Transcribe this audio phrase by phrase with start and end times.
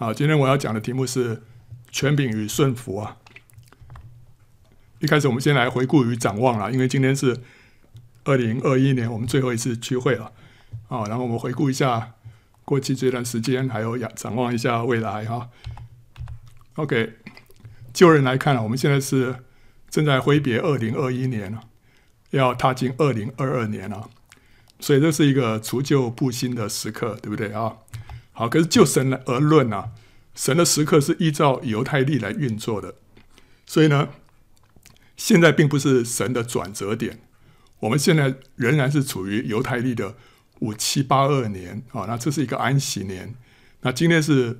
[0.00, 1.42] 好，今天我要讲的题目是
[1.90, 3.18] 权柄与顺服啊。
[4.98, 7.38] 一开始我们先来回顾与展望啦，因为今天是
[8.24, 10.32] 二零二一年我们最后一次聚会了
[10.88, 11.04] 啊。
[11.04, 12.14] 然后我们回顾一下
[12.64, 15.50] 过去这段时间，还有展望一下未来哈。
[16.76, 17.16] OK，
[17.92, 19.44] 就人来看啊，我们现在是
[19.90, 21.60] 正在挥别二零二一年了，
[22.30, 24.08] 要踏进二零二二年了，
[24.78, 27.76] 所以这是一个除旧布新的时刻，对不对啊？
[28.40, 29.90] 好，可是就神而论啊，
[30.34, 32.94] 神的时刻是依照犹太历来运作的，
[33.66, 34.08] 所以呢，
[35.14, 37.20] 现在并不是神的转折点，
[37.80, 40.14] 我们现在仍然是处于犹太历的
[40.60, 43.34] 五七八二年啊，那这是一个安息年，
[43.82, 44.58] 那今天是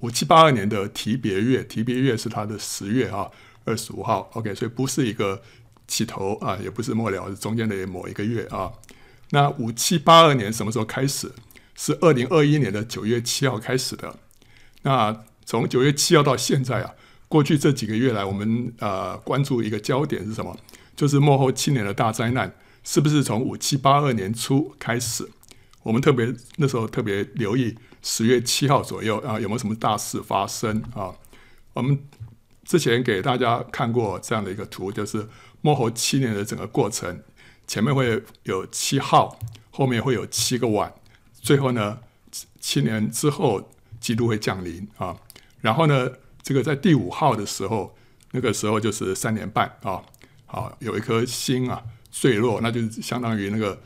[0.00, 3.30] 五七八二年的提别月，提别月是它的十月啊，
[3.66, 5.42] 二十五号，OK，所以不是一个
[5.86, 8.72] 起头啊，也不是末了，是中间的某一个月啊，
[9.32, 11.30] 那五七八二年什么时候开始？
[11.78, 14.12] 是二零二一年的九月七号开始的。
[14.82, 16.92] 那从九月七号到现在啊，
[17.28, 20.58] 过去这几个月来，我们呃关注一个焦点是什么？
[20.96, 25.30] 就是幕后七年的大灾难，是不是从五七八二年初开始？
[25.84, 31.14] 我们特别那时候特别留意十月七号左右啊，有没有什么大事发生啊？
[31.74, 31.96] 我们
[32.64, 35.28] 之前给大家看过这样的一个图，就是
[35.60, 37.22] 幕后七年的整个过程，
[37.68, 39.38] 前面会有七号，
[39.70, 40.92] 后面会有七个碗。
[41.48, 41.98] 最后呢，
[42.60, 45.16] 七年之后，基督会降临啊。
[45.62, 46.06] 然后呢，
[46.42, 47.96] 这个在第五号的时候，
[48.32, 50.02] 那个时候就是三年半啊。
[50.44, 53.80] 好，有一颗星啊坠落，那就相当于那个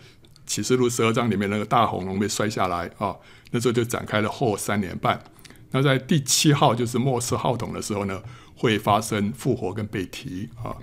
[0.45, 3.15] 启示录十二章里面那个大红龙被摔下来啊。
[3.53, 5.23] 那时候就展开了后三年半。
[5.71, 8.21] 那在第七号就是末世号筒的时候呢，
[8.57, 10.75] 会发生复活跟被提啊。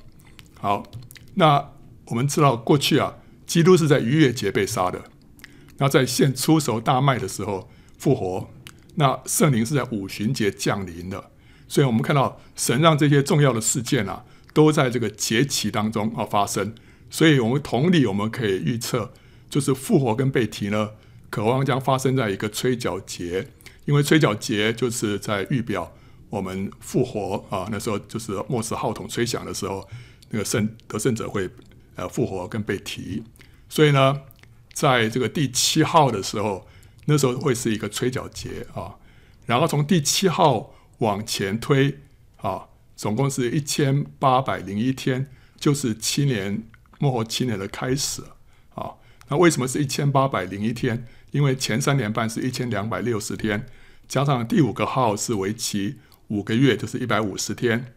[0.61, 0.83] 好，
[1.33, 1.71] 那
[2.05, 5.03] 我们知道过去啊，基督是在逾越节被杀的。
[5.80, 8.49] 那在献出手大麦的时候复活，
[8.95, 11.31] 那圣灵是在五旬节降临的，
[11.67, 16.76] 所以我们看到神让这些重要的事件啊，都在这个节期当中啊发生，
[17.09, 19.11] 所以我们同理我们可以预测，
[19.49, 20.92] 就是复活跟被提呢，
[21.30, 23.48] 渴望将发生在一个吹角节，
[23.86, 25.93] 因为吹角节就是在预表
[26.30, 29.87] 我们复活啊，那时候就是末世号筒吹响的时候，
[30.30, 31.49] 那个圣得胜者会
[31.95, 33.23] 呃复活跟被提，
[33.70, 34.21] 所以呢。
[34.73, 36.67] 在这个第七号的时候，
[37.05, 38.95] 那时候会是一个吹角节啊，
[39.45, 41.99] 然后从第七号往前推
[42.37, 45.27] 啊，总共是一千八百零一天，
[45.58, 46.63] 就是七年
[46.99, 48.23] 末后七年的开始
[48.75, 48.93] 啊。
[49.27, 51.05] 那为什么是一千八百零一天？
[51.31, 53.67] 因为前三年半是一千两百六十天，
[54.08, 57.93] 加上第五个号是为期五个月，就是一百五十天。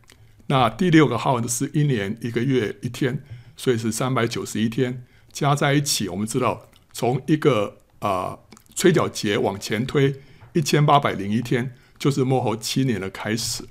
[0.49, 3.25] 那第六个号呢是一年一个月一天，
[3.57, 6.69] 所以是三百九十一天，加在一起，我们知道。
[6.93, 8.39] 从一个啊、呃、
[8.75, 10.21] 吹角节往前推
[10.53, 13.65] 一千八百零一天，就是末后七年的开始。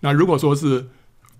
[0.00, 0.88] 那如果说是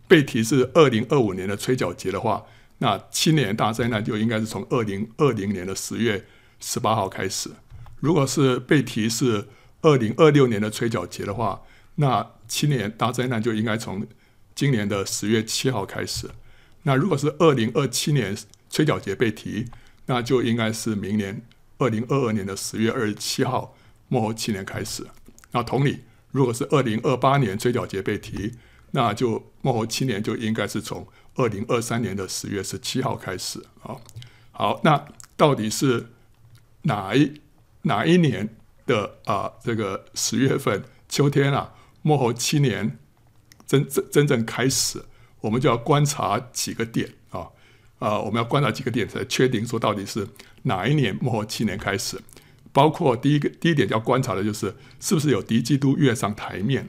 [0.06, 2.44] 被提是二零二五年的吹角节的话，
[2.78, 6.25] 那七年大灾难就应该是从二零二零年的十月
[6.60, 7.50] 十八号开始。
[7.98, 9.48] 如果是被提是
[9.82, 11.60] 二零二六年的吹角节的话，
[11.96, 14.06] 那七年大灾难就应该从
[14.54, 16.30] 今年的十月七号开始。
[16.84, 18.36] 那如果是二零二七年
[18.71, 19.67] 吹角节被提，
[20.06, 21.43] 那就应该是明年
[21.79, 23.77] 二零二二年的十月二十七号
[24.09, 25.06] 末后七年开始。
[25.53, 28.55] 那同理，如果是二零二八年吹角节被提，
[28.91, 33.97] 那就末后七年就应该是从二零二三年的十月十七号开始啊。
[34.51, 35.06] 好，那
[35.37, 36.09] 到底是
[36.83, 37.41] 哪一
[37.83, 38.56] 哪一年
[38.87, 39.53] 的啊？
[39.62, 42.99] 这个十月份秋天啊，末后七年
[43.67, 45.05] 真真真正开始，
[45.41, 47.49] 我们就要观察几个点啊。
[47.98, 50.26] 啊、呃，我们要观察几个点才确定说到底是
[50.62, 52.16] 哪一年末后七年开始，
[52.72, 56.88] 包括第一个第一点要观察的就是是不是有敌基督跃上台面，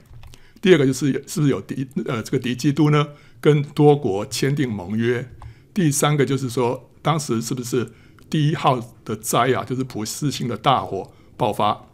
[0.62, 3.08] 第二个就是是不是有敌呃这个敌基督呢
[3.40, 5.28] 跟多国签订盟约，
[5.74, 7.90] 第三个就是说当时是不是
[8.28, 11.86] 第一号的灾啊，就是普世性的大火爆发，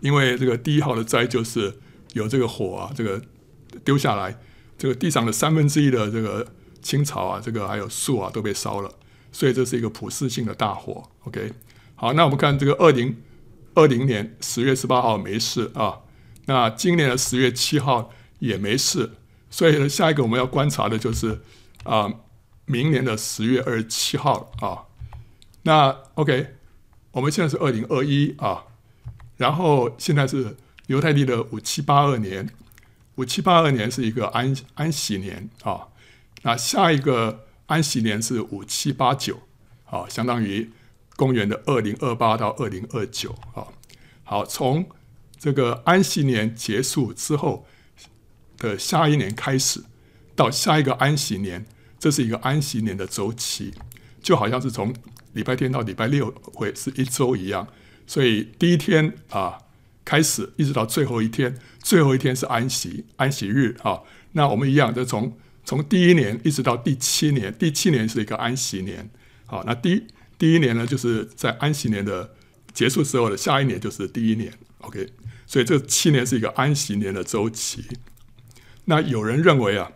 [0.00, 1.78] 因为这个第一号的灾就是
[2.12, 3.22] 有这个火啊这个
[3.82, 4.38] 丢下来，
[4.76, 6.46] 这个地上的三分之一的这个。
[6.82, 8.92] 青草啊，这个还有树啊都被烧了，
[9.30, 11.02] 所以这是一个普世性的大火。
[11.24, 11.52] OK，
[11.94, 13.16] 好，那我们看这个二零
[13.74, 16.00] 二零年十月十八号没事啊，
[16.46, 19.12] 那今年的十月七号也没事，
[19.48, 21.40] 所以呢，下一个我们要观察的就是
[21.84, 22.12] 啊，
[22.66, 24.84] 明年的十月二十七号啊。
[25.62, 26.54] 那 OK，
[27.12, 28.64] 我们现在是二零二一啊，
[29.36, 30.56] 然后现在是
[30.88, 32.50] 犹太历的五七八二年，
[33.14, 35.86] 五七八二年是一个安安息年啊。
[36.42, 39.40] 那下一个安息年是五七八九，
[39.84, 40.70] 好，相当于
[41.16, 43.72] 公元的二零二八到二零二九，好，
[44.24, 44.88] 好，从
[45.38, 47.66] 这个安息年结束之后
[48.58, 49.84] 的下一年开始，
[50.34, 51.64] 到下一个安息年，
[51.98, 53.72] 这是一个安息年的周期，
[54.20, 54.94] 就好像是从
[55.32, 57.66] 礼拜天到礼拜六会是一周一样。
[58.06, 59.58] 所以第一天啊
[60.04, 64.02] 开始，一直到最后一天，最后一天是安息安息日啊。
[64.32, 69.08] 那我们一样，就从从第一年一直到第七年，第七年是一个安息年。
[69.46, 70.06] 好，那第
[70.38, 72.34] 第一年呢，就是在安息年的
[72.72, 74.52] 结束之后的下一年就是第一年。
[74.78, 75.12] OK，
[75.46, 77.84] 所以这七年是一个安息年的周期。
[78.86, 79.92] 那有人认为啊，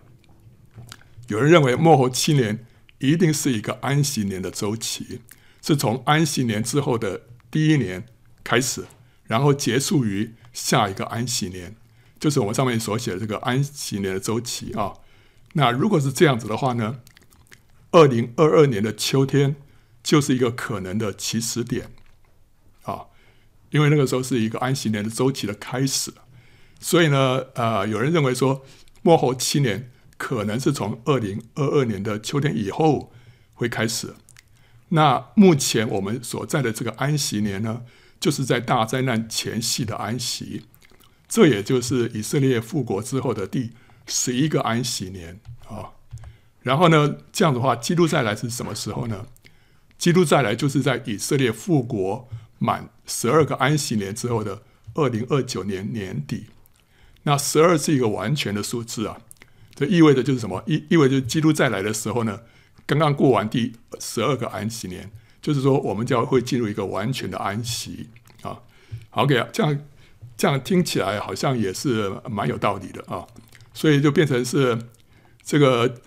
[1.27, 2.65] 有人认为末后七年
[2.99, 5.21] 一定是一个安息年的周期，
[5.61, 8.07] 是从安息年之后的第一年
[8.45, 8.85] 开始，
[9.25, 11.75] 然后结束于下一个安息年。
[12.21, 14.93] 就是我们上面所写的这个安息年的周期啊。
[15.58, 17.00] 那如果是这样子的话呢，
[17.91, 19.56] 二零二二年的秋天
[20.03, 21.91] 就是一个可能的起始点
[22.82, 23.06] 啊，
[23.70, 26.12] 因为那个时候是一个安息年的周期的开始。
[26.79, 28.67] 所以呢，呃，有人认为说，
[29.00, 33.11] 末后七年可能是从二零二二年的秋天以后
[33.55, 34.14] 会开始。
[34.91, 37.82] 那目前我们所在的这个安息年呢，
[38.20, 40.67] 就是在大灾难前夕的安息。
[41.26, 43.70] 这也就是以色列复国之后的第
[44.06, 45.93] 十一个安息年啊。
[46.62, 49.26] 然后呢，这样的话，基督再来是什么时候呢？
[49.99, 54.62] 基督再来就是在以色列复国满十二个安息年之后的
[54.94, 56.47] 二零二九年年底。
[57.23, 59.19] 那十二是一个完全的数字啊，
[59.75, 60.62] 这意味着就是什么？
[60.67, 62.41] 意意味着基督再来的时候呢，
[62.85, 65.11] 刚刚过完第十二个安息年，
[65.41, 68.08] 就是说我们就会进入一个完全的安息
[68.43, 68.61] 啊。
[69.11, 69.79] 好，给这样。
[70.38, 73.26] 这样听起来好像也是蛮有道理的啊，
[73.76, 74.78] 所以就变成是
[75.44, 76.00] 这个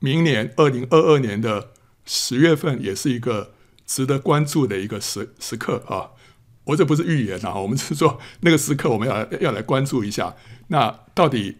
[0.00, 1.70] 明年二零二二年的
[2.04, 3.52] 十月份也是一个
[3.86, 6.10] 值得关注的一个时时刻啊。
[6.64, 10.34] 我这不是预言啊，我们是说那个时刻我们要要来关注一下，
[10.66, 11.58] 那到底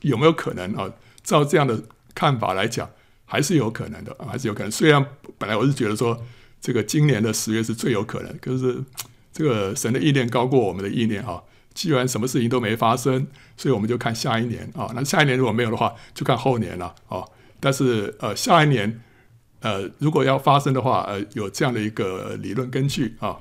[0.00, 0.90] 有没有可能啊？
[1.22, 1.84] 照这样的
[2.14, 2.90] 看法来讲，
[3.26, 4.72] 还是有可能的，还是有可能。
[4.72, 5.04] 虽然
[5.36, 6.24] 本来我是觉得说
[6.60, 8.82] 这个今年的十月是最有可能，可是。
[9.36, 11.42] 这个神的意念高过我们的意念啊！
[11.76, 14.90] 既然什么事情都没发生，所以我们就看下一年啊。
[14.94, 17.22] 那下一年如果没有的话，就看后年了啊。
[17.60, 19.02] 但是呃，下一年
[19.60, 23.36] 呃，如果要发生的话，呃，有这样的一个理论根据啊。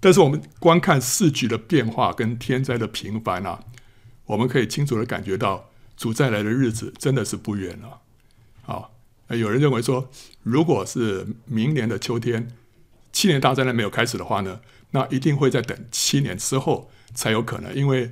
[0.00, 3.60] 但是我们观看世局的变化跟天灾的频繁啊，
[4.24, 8.00] 我们可以清楚的感觉到主再来的日子真的是不远了
[8.64, 8.88] 啊。
[9.28, 10.08] 有人认为说，
[10.42, 12.48] 如果是明年的秋天，
[13.12, 14.60] 七年大灾难没有开始的话呢，
[14.92, 18.10] 那一定会在等七年之后才有可能，因为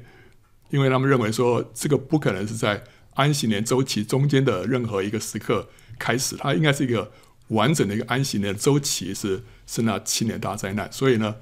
[0.70, 2.82] 因为他们认为说这个不可能是在
[3.14, 5.68] 安息年周期中间的任何一个时刻
[5.98, 7.12] 开始，它应该是一个
[7.48, 11.36] 完整的一个安息年周期是是那七年大灾难，所以呢，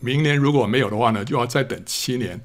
[0.00, 2.40] 明年如果没有的话呢，就要再等七年。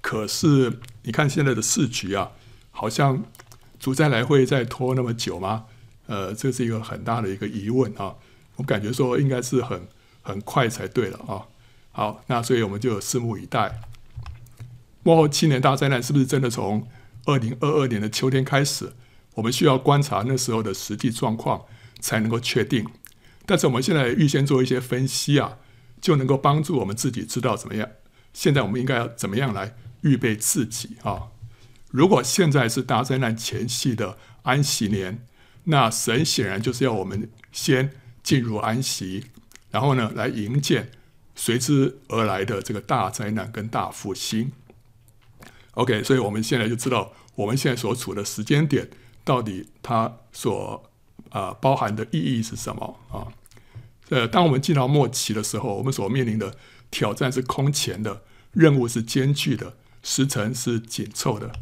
[0.00, 2.32] 可是你看现在的市局啊，
[2.70, 3.24] 好像
[3.78, 5.64] 主再来会再拖那么久吗？
[6.06, 8.14] 呃，这是一个很大的一个疑问啊。
[8.56, 9.88] 我感觉说应该是很
[10.22, 11.42] 很快才对了啊。
[11.92, 13.80] 好，那所以我们就拭目以待。
[15.02, 16.88] 末后七年大灾难是不是真的从
[17.24, 18.92] 二零二二年的秋天开始？
[19.34, 21.64] 我们需要观察那时候的实际状况
[22.00, 22.86] 才能够确定。
[23.46, 25.58] 但是我们现在预先做一些分析啊，
[26.00, 27.88] 就能够帮助我们自己知道怎么样。
[28.32, 31.28] 现在我们应该要怎么样来预备自己啊？
[31.90, 35.26] 如果现在是大灾难前夕的安息年，
[35.64, 37.90] 那神显然就是要我们先
[38.22, 39.24] 进入安息，
[39.70, 40.90] 然后呢来迎接。
[41.34, 44.52] 随之而来的这个大灾难跟大复兴
[45.72, 48.88] ，OK，所以我们现在就知道我们现在所处的时间点
[49.24, 50.90] 到底它所
[51.30, 53.28] 啊、包含的意义是什么啊？
[54.10, 56.54] 呃，当我们进到末期的时候，我们所面临的
[56.90, 61.52] 挑战是空前的，任务是艰巨的，时程是紧凑的。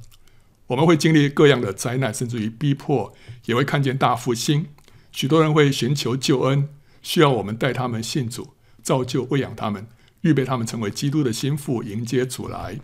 [0.66, 3.14] 我们会经历各样的灾难，甚至于逼迫，
[3.44, 4.66] 也会看见大复兴。
[5.12, 6.68] 许多人会寻求救恩，
[7.02, 8.54] 需要我们带他们信主。
[8.82, 9.86] 造就、喂养他们，
[10.22, 12.80] 预备他们成为基督的心腹，迎接主来。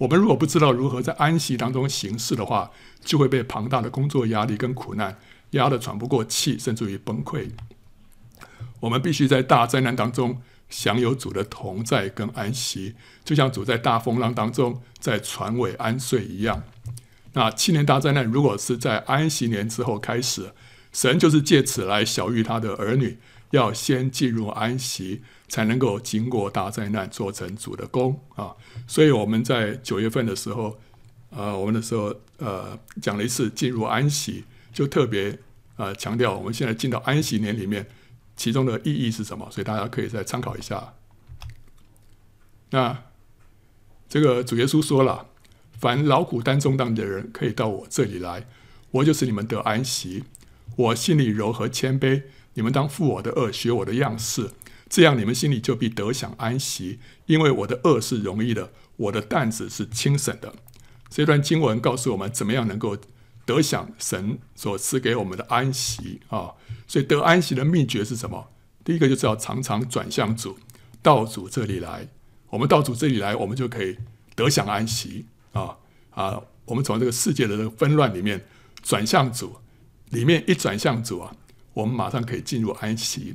[0.00, 2.70] 我们如果不知道如何在安息当中行事的话，
[3.04, 5.18] 就会被庞大的工作压力跟苦难
[5.50, 7.50] 压得喘不过气，甚至于崩溃。
[8.80, 10.40] 我们必须在大灾难当中
[10.70, 16.62] 享有主的同在跟安息，就像主在大风浪当中在船尾安睡一样。
[17.34, 20.52] 那七年大灾难如果是在安息年之后开始，
[20.94, 23.18] 神就是借此来晓諭他的儿女。
[23.50, 28.54] 要先进入安息，才能够经过大灾难，做成主的工啊！
[28.86, 30.78] 所以我们在九月份的时候，
[31.30, 35.36] 呃，我们的时候呃讲了一次进入安息，就特别
[35.76, 37.86] 呃强调我们现在进到安息年里面，
[38.36, 39.48] 其中的意义是什么？
[39.50, 40.94] 所以大家可以再参考一下。
[42.70, 43.02] 那
[44.08, 45.26] 这个主耶稣说了
[45.80, 48.46] ：“凡劳苦担重担的人，可以到我这里来，
[48.92, 50.24] 我就是你们得安息。
[50.76, 52.22] 我心里柔和谦卑，
[52.54, 54.50] 你们当负我的轭，学我的样式，
[54.90, 56.98] 这样你们心里就必得享安息。
[57.24, 60.52] 因为我的轭是容易的，我的担子是轻省的。”
[61.08, 62.96] 这段经文告诉我们，怎么样能够
[63.46, 66.52] 得享神所赐给我们的安息啊？
[66.86, 68.48] 所以得安息的秘诀是什么？
[68.84, 70.58] 第一个就是要常常转向主，
[71.02, 72.08] 到主这里来。
[72.48, 73.96] 我们到主这里来，我们就可以
[74.34, 75.76] 得享安息啊
[76.10, 76.40] 啊！
[76.64, 78.44] 我们从这个世界的这个纷乱里面
[78.82, 79.56] 转向主，
[80.10, 81.34] 里面一转向主啊，
[81.74, 83.34] 我们马上可以进入安息。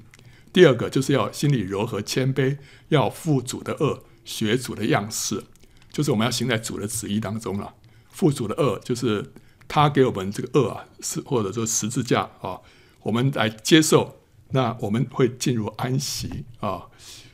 [0.56, 2.58] 第二个就是要心里柔和谦卑，
[2.88, 5.44] 要负主的轭，学主的样式，
[5.92, 7.74] 就是我们要行在主的旨意当中了。
[8.10, 9.34] 负主的轭，就是
[9.68, 12.62] 他给我们这个轭啊，是或者说十字架啊，
[13.04, 14.22] 我们来接受，
[14.52, 16.84] 那我们会进入安息啊。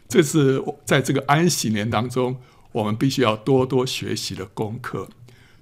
[0.09, 5.07] 这是在这个安息年当中，我们必须要多多学习的功课。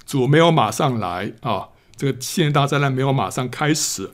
[0.06, 4.12] 主没有马上来啊，这个七年大灾难没有马上开始，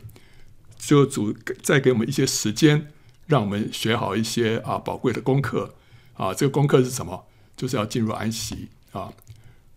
[0.80, 2.92] 就主再给我们一些时间，
[3.26, 5.76] 让我们学好一些啊宝贵的功课
[6.14, 6.34] 啊。
[6.34, 7.26] 这个功课是什么？
[7.56, 9.14] 就是要进入安息啊。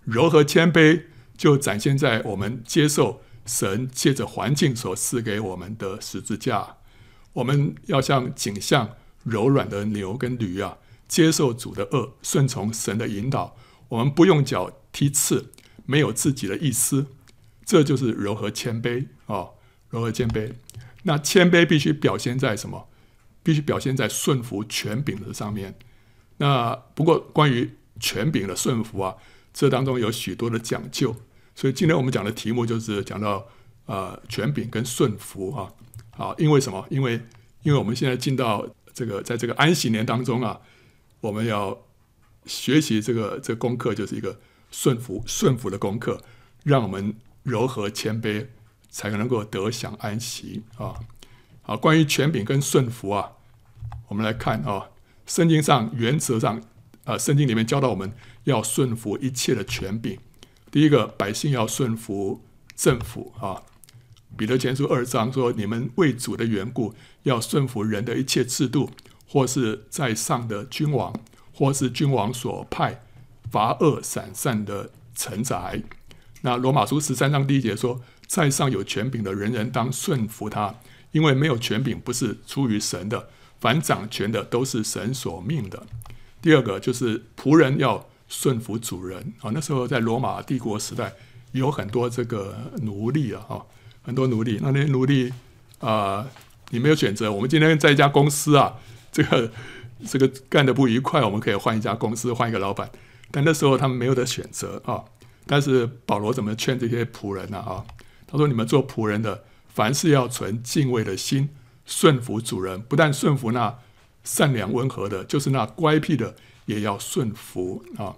[0.05, 1.05] 柔和谦卑
[1.37, 6.77] 就展现在我们接受神借着环境所赐给我们的十字架。
[7.35, 8.91] 我们要像景象。
[9.25, 13.57] 柔软的牛跟驴啊，接受主的轭，顺从神的引导。
[13.89, 15.51] 我们不用脚踢刺，
[15.85, 17.09] 没有自己的意思，
[17.67, 19.55] 这就是柔和谦卑啊、哦！
[19.91, 20.55] 柔和谦卑，
[21.03, 22.89] 那谦卑必须表现在什么？
[23.49, 25.75] 必须表现在顺服权柄的上面。
[26.37, 29.17] 那不过关于权柄的顺服啊，
[29.55, 31.17] 这当中有许多的讲究。
[31.55, 33.47] 所以今天我们讲的题目就是讲到
[33.87, 35.73] 呃权柄跟顺服啊。
[36.11, 36.87] 好，因为什么？
[36.91, 37.15] 因为
[37.63, 38.69] 因为我们现在进到。
[38.95, 40.61] 这个在这个安息年当中啊，
[41.21, 41.79] 我们要
[42.47, 44.41] 学习这个这功课，就是一个
[44.73, 46.21] 顺服顺服的功课，
[46.65, 47.15] 让我们
[47.45, 48.49] 柔和谦卑，
[48.91, 50.99] 才能够得享安息啊。
[51.63, 53.35] 好，关于权柄跟顺服啊，
[54.09, 54.89] 我们来看啊，
[55.27, 56.61] 圣经上原则上
[57.05, 58.13] 啊，圣经里面教导我们
[58.45, 60.19] 要顺服一切的权柄。
[60.71, 62.43] 第一个，百姓要顺服
[62.75, 63.63] 政府啊。
[64.37, 68.91] 彼得前书二章说：“你们为主的缘故，要顺服人的一切制度，
[69.27, 71.15] 或是在上的君王，
[71.53, 73.03] 或是君王所派
[73.51, 75.83] 罚恶赏善的臣宰。”
[76.43, 80.75] 那罗马书十三章第一节说：“在上有权柄的人人当顺服他，
[81.13, 85.87] 因为没有权柄不是出于神的，凡掌权的都是神所命的。”
[86.41, 89.51] 第二个就是仆人要顺服主人啊。
[89.53, 91.13] 那时候在罗马帝国时代，
[91.53, 93.67] 有很多这个奴隶啊，哈。
[94.03, 95.31] 很多奴隶，那那些奴隶
[95.81, 96.27] 啊、
[96.71, 97.31] 你没有选择。
[97.31, 98.77] 我们今天在一家公司啊，
[99.13, 99.53] 这个
[100.07, 102.91] 这个干得不愉快，我们可以换一家公司，换一个老板。
[103.31, 105.05] 但那时候他们没有得选择啊。
[105.47, 107.59] 但是保罗怎么劝这些仆人呢？
[107.59, 107.85] 啊，
[108.27, 111.51] 他说：“你们做仆人的，凡事要存敬畏的心，
[111.89, 112.81] 顺服主人。
[112.83, 113.77] 不但顺服那
[114.23, 118.15] 善良温和的，就是那乖僻的，也要顺服啊。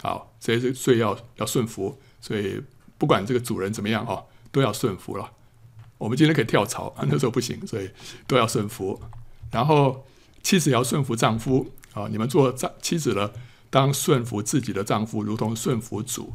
[0.00, 2.00] 好，所以所以要要顺服。
[2.22, 2.62] 所以
[2.96, 5.32] 不管这个主人怎么样啊。”都要顺服了。
[5.96, 7.88] 我们今天可以跳槽啊， 那时候不行，所以
[8.26, 9.00] 都要顺服。
[9.50, 10.04] 然后
[10.42, 13.32] 妻子要顺服丈夫啊，你们做丈妻子的，
[13.70, 16.34] 当顺服自己的丈夫，如同顺服主。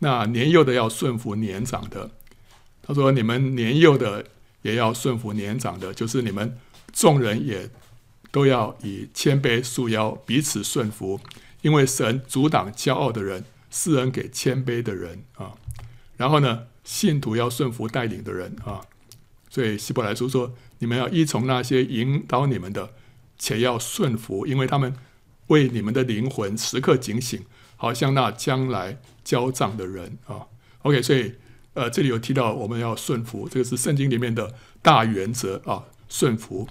[0.00, 2.10] 那年幼的要顺服年长的。
[2.82, 4.26] 他说：“你们年幼的
[4.64, 6.58] 也要顺服年长的，就是你们
[6.92, 7.70] 众人也
[8.30, 11.20] 都要以谦卑束腰，彼此顺服，
[11.62, 15.52] 因为神阻挡骄傲的人，施恩给谦卑的人啊。”
[16.18, 16.66] 然后呢？
[16.84, 18.84] 信徒要顺服带领的人啊，
[19.48, 22.92] 所以希伯来书说：“你们要依从那些引导你们的，
[23.38, 24.94] 且要顺服，因为他们
[25.46, 27.42] 为你们的灵魂时刻警醒，
[27.78, 30.44] 好像那将来交账的人啊。”
[30.84, 31.36] OK，所以
[31.74, 35.84] 呃，这里有提到我们要顺服，这个是圣经里面的大原则啊。
[36.08, 36.68] 顺服，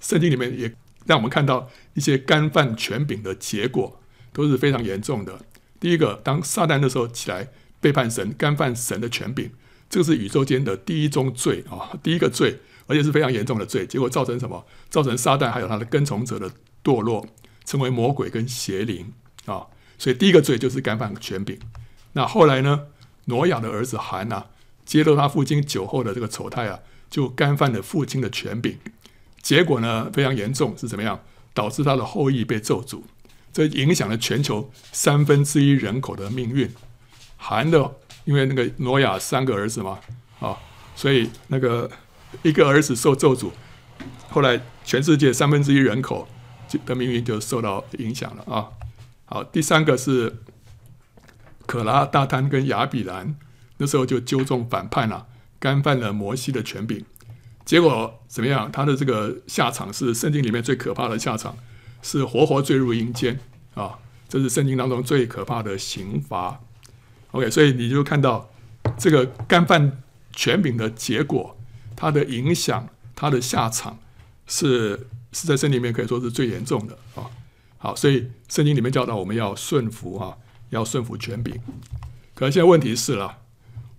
[0.00, 0.72] 圣经里面也
[1.06, 4.00] 让我们看到一些干犯权柄的结果
[4.32, 5.40] 都是非常严重的。
[5.80, 7.48] 第一个，当撒旦的时候起来。
[7.78, 9.50] 背叛神、干犯神的权柄，
[9.88, 13.86] 这个是宇宙间的第一宗罪啊，第一个罪，而且是非常严重的罪。
[13.86, 14.66] 结果造成什么？
[14.88, 16.50] 造成撒旦还有他的跟从者的
[16.82, 17.24] 堕落，
[17.64, 19.12] 成为魔鬼跟邪灵
[19.44, 19.66] 啊。
[19.98, 21.56] 所以第一个罪就是干犯权柄。
[22.14, 22.86] 那后来呢？
[23.26, 24.46] 挪亚的儿子含啊，
[24.84, 28.76] 揭露他父亲酒后的这个丑态啊，就干犯了父亲的权柄。
[29.40, 31.20] 结果呢，非常严重，是怎么样？
[31.54, 33.00] 导致他的后裔被咒诅，
[33.52, 36.70] 这影响了全球三分之一人口的命运。
[37.38, 39.98] 含的，因为那个挪亚三个儿子嘛，
[40.40, 40.58] 啊，
[40.94, 41.90] 所以那个
[42.42, 43.50] 一个儿子受咒诅，
[44.28, 46.28] 后来全世界三分之一人口
[46.84, 48.68] 的命运就受到影响了啊。
[49.24, 50.42] 好，第三个是
[51.66, 53.36] 可拉、大坍跟亚比兰，
[53.78, 55.26] 那时候就纠众反叛了，
[55.58, 57.04] 干犯了摩西的权柄，
[57.64, 58.70] 结果怎么样？
[58.70, 61.56] 他的这个下场是圣经里面最可怕的下场，
[62.02, 63.38] 是活活坠入阴间
[63.74, 63.98] 啊！
[64.28, 66.60] 这是圣经当中最可怕的刑罚。
[67.30, 68.48] OK，所以你就看到
[68.98, 71.56] 这个干犯权柄的结果，
[71.94, 73.98] 它的影响，它的下场
[74.46, 77.30] 是是在圣经里面可以说是最严重的啊。
[77.78, 80.36] 好，所以圣经里面教导我们要顺服啊，
[80.70, 81.60] 要顺服权柄。
[82.34, 83.38] 可是现在问题是了，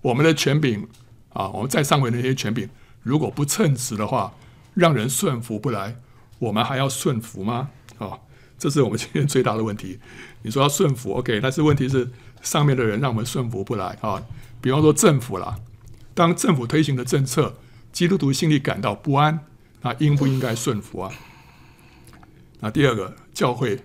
[0.01, 0.87] 我们的权柄
[1.33, 2.69] 啊，我们在上位那些权柄，
[3.03, 4.33] 如果不称职的话，
[4.73, 5.95] 让人顺服不来，
[6.39, 7.69] 我们还要顺服吗？
[7.97, 8.19] 啊，
[8.57, 9.99] 这是我们今天最大的问题。
[10.41, 12.09] 你说要顺服，OK，但是问题是
[12.41, 14.23] 上面的人让我们顺服不来啊。
[14.61, 15.59] 比方说政府啦，
[16.13, 17.55] 当政府推行的政策，
[17.91, 19.39] 基督徒心里感到不安，
[19.81, 21.11] 那应不应该顺服啊？
[22.59, 23.15] 那第二个。
[23.37, 23.79] 教会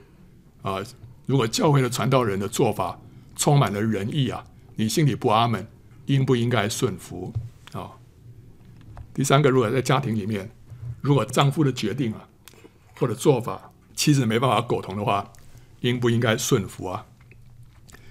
[0.62, 0.83] 啊，
[1.26, 2.99] 如果教会的传道人的做法
[3.37, 4.45] 充满了仁义啊，
[4.76, 5.67] 你心里不阿门，
[6.07, 7.33] 应不应该顺服
[7.73, 7.93] 啊？
[9.14, 10.50] 第三个，如果在家庭里面，
[11.00, 12.29] 如果丈夫的决定啊
[12.97, 15.33] 或者做法，妻子没办法苟同的话，
[15.81, 17.07] 应不应该顺服啊？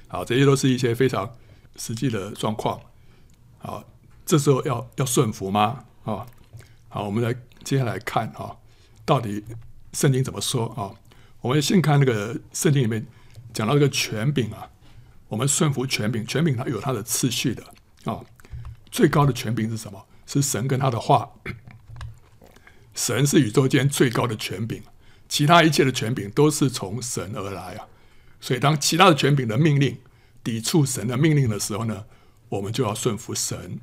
[0.08, 1.32] 好，这些都是一些非常
[1.76, 2.80] 实际的状况。
[3.58, 3.84] 好，
[4.26, 5.86] 这时候要要顺服吗？
[6.04, 6.26] 啊，
[6.90, 8.58] 好，我们来接下来看啊，
[9.06, 9.44] 到底
[9.94, 10.94] 圣经怎么说啊？
[11.42, 13.06] 我们先看那个圣经里面
[13.52, 14.70] 讲到这个权柄啊，
[15.28, 17.64] 我们顺服权柄，权柄它有它的次序的
[18.06, 18.24] 啊。
[18.92, 20.06] 最高的权柄是什么？
[20.28, 21.32] 是神跟他的话。
[22.94, 24.84] 神是宇宙间最高的权柄，
[25.28, 27.88] 其他一切的权柄都是从神而来啊。
[28.40, 29.98] 所以当其他的权柄的命令
[30.44, 32.06] 抵触神的命令的时候呢，
[32.50, 33.80] 我们就要顺服神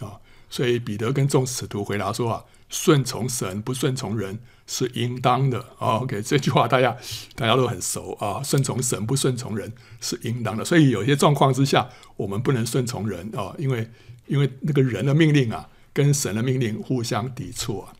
[0.00, 0.18] 啊。
[0.48, 2.44] 所以彼得跟众使徒回答说啊。
[2.74, 4.38] 顺从神，不顺从人
[4.72, 5.98] 是应当的啊。
[5.98, 6.96] OK，这句话大家
[7.34, 8.42] 大家都很熟啊。
[8.42, 10.64] 顺从神，不顺从人是应当的。
[10.64, 13.90] 所以有些状况之下，我们不能顺从人啊，因为
[14.26, 17.92] 因为那个人的命令啊，跟神的命令互相抵触啊。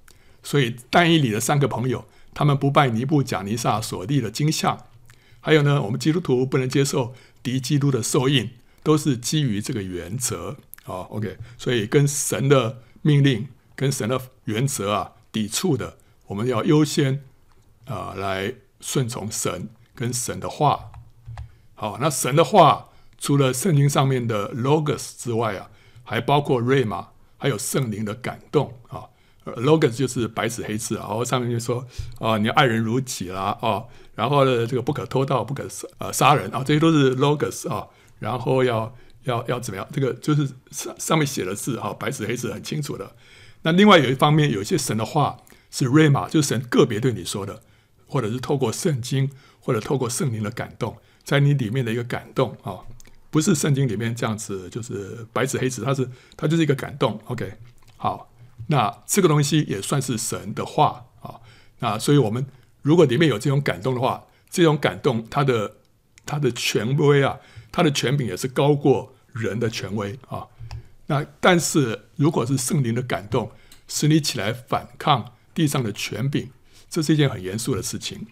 [0.43, 4.87] 所以但以理的三个朋友，他们不拜尼布甲尼撒所立的金像，
[5.41, 8.49] 还有呢，我们基督徒不能接受敌基督的受印，
[8.83, 11.07] 都是基于这个原则啊。
[11.11, 13.47] OK，所以跟神的命令。
[13.75, 15.97] 跟神的原则啊抵触的，
[16.33, 17.23] 我们要优先
[17.85, 20.91] 啊、来顺从神跟神的话。
[21.75, 25.69] 好，那神的话除了圣经上面的 logos 之外啊，
[26.03, 29.05] 还包括瑞玛还有圣灵的感动啊。
[29.45, 31.87] logos 就是白纸黑字，然后上面就说
[32.19, 35.69] 啊，你爱人如己啦啊，然后呢这个不可偷盗，不可
[35.99, 37.87] 呃杀人啊，这些都是 logos 啊。
[38.21, 39.87] 然后要要要怎么样？
[39.93, 43.13] 这个就是上上面写的字哈，白纸黑字很清楚的。
[43.65, 45.37] 那另外有一方面，有一些神的话
[45.73, 47.63] 是瑞玛就是神个别对你说的，
[48.07, 52.79] 或者是透过圣经，或者透过圣灵的感动，在你里面的一个感动啊，
[53.31, 57.19] 不是圣经里面这样子，就是白纸黑字，它是它就是一个感动。
[57.25, 57.55] OK，
[57.97, 58.31] 好，
[58.67, 61.41] 那这个东西也算是神的话啊。
[61.79, 62.47] 那所以我们
[62.83, 65.77] 如果里面有这种感动的话，这种感动它的
[66.27, 67.41] 它的权威啊，
[67.73, 70.47] 它的权柄也是高过人的权威啊。
[71.07, 73.51] 那但是，如果是圣灵的感动，
[73.89, 76.51] 使你起来反抗地上的权柄，
[76.89, 78.27] 这是一件很严肃的事情。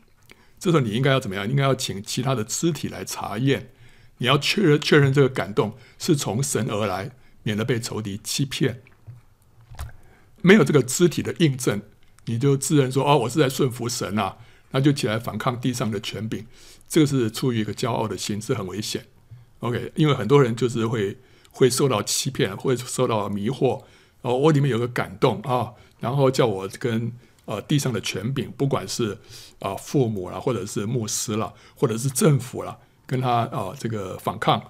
[0.59, 1.49] 这时候你应该要怎么样？
[1.49, 3.71] 应该要请其他的肢体来查验，
[4.19, 8.83] 你要确认确认这个感动是从神而来，免得被仇敌欺骗。
[10.43, 11.83] 没有这个肢体的印证，
[12.27, 14.37] 你就自认说：“哦，我是在顺服神啊！”
[14.73, 16.47] 那就起来反抗地上的权柄，
[16.89, 19.07] 这个是出于一个骄傲的心，是很危险。
[19.61, 21.19] OK，因为很多人就是会。
[21.53, 23.83] 会受到欺骗，会受到迷惑。
[24.23, 27.13] 哦，我里面有个感动啊，然后叫我跟
[27.45, 29.17] 呃地上的权柄，不管是
[29.61, 34.61] 啊、父母啦，或者是牧师啦，或者是政府啦，跟他啊、这个反抗。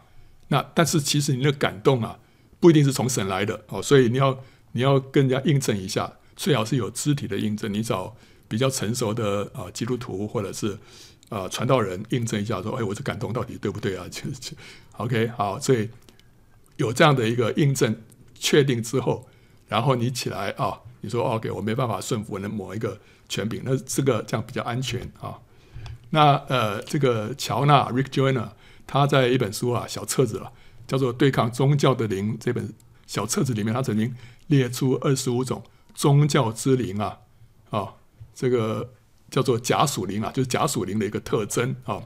[0.49, 2.19] 那但是其实你的感动啊，
[2.59, 4.39] 不一定是从神来的哦，所以你要
[4.73, 7.73] 你要跟人家印证一下，最好是有肢体的印证。
[7.73, 8.15] 你找
[8.49, 10.73] 比较成熟的啊、呃、基督徒或者是
[11.29, 14.05] 啊、呃、传道人印证一下，说哎，我这感动到底对不对啊？
[14.11, 14.57] 就就
[14.97, 15.89] OK 好，所以。
[16.77, 17.95] 有这样的一个印证
[18.35, 19.29] 确定之后，
[19.69, 25.39] 然后你起来啊，你说 OK，我没办法顺服那某一个权柄，那这个这样比较安全啊。
[26.11, 28.49] 那呃，这个乔纳 Rick Joyner
[28.87, 30.53] 他在一本书啊，小册子了，
[30.87, 32.73] 叫做《对抗宗教的灵》这本
[33.07, 34.15] 小册子里面，他曾经
[34.49, 35.63] 列出二十五种
[35.95, 37.19] 宗教之灵啊
[37.71, 37.95] 啊，
[38.35, 38.93] 这个
[39.31, 42.03] 叫做假属灵啊，就是假属灵的一个特征啊。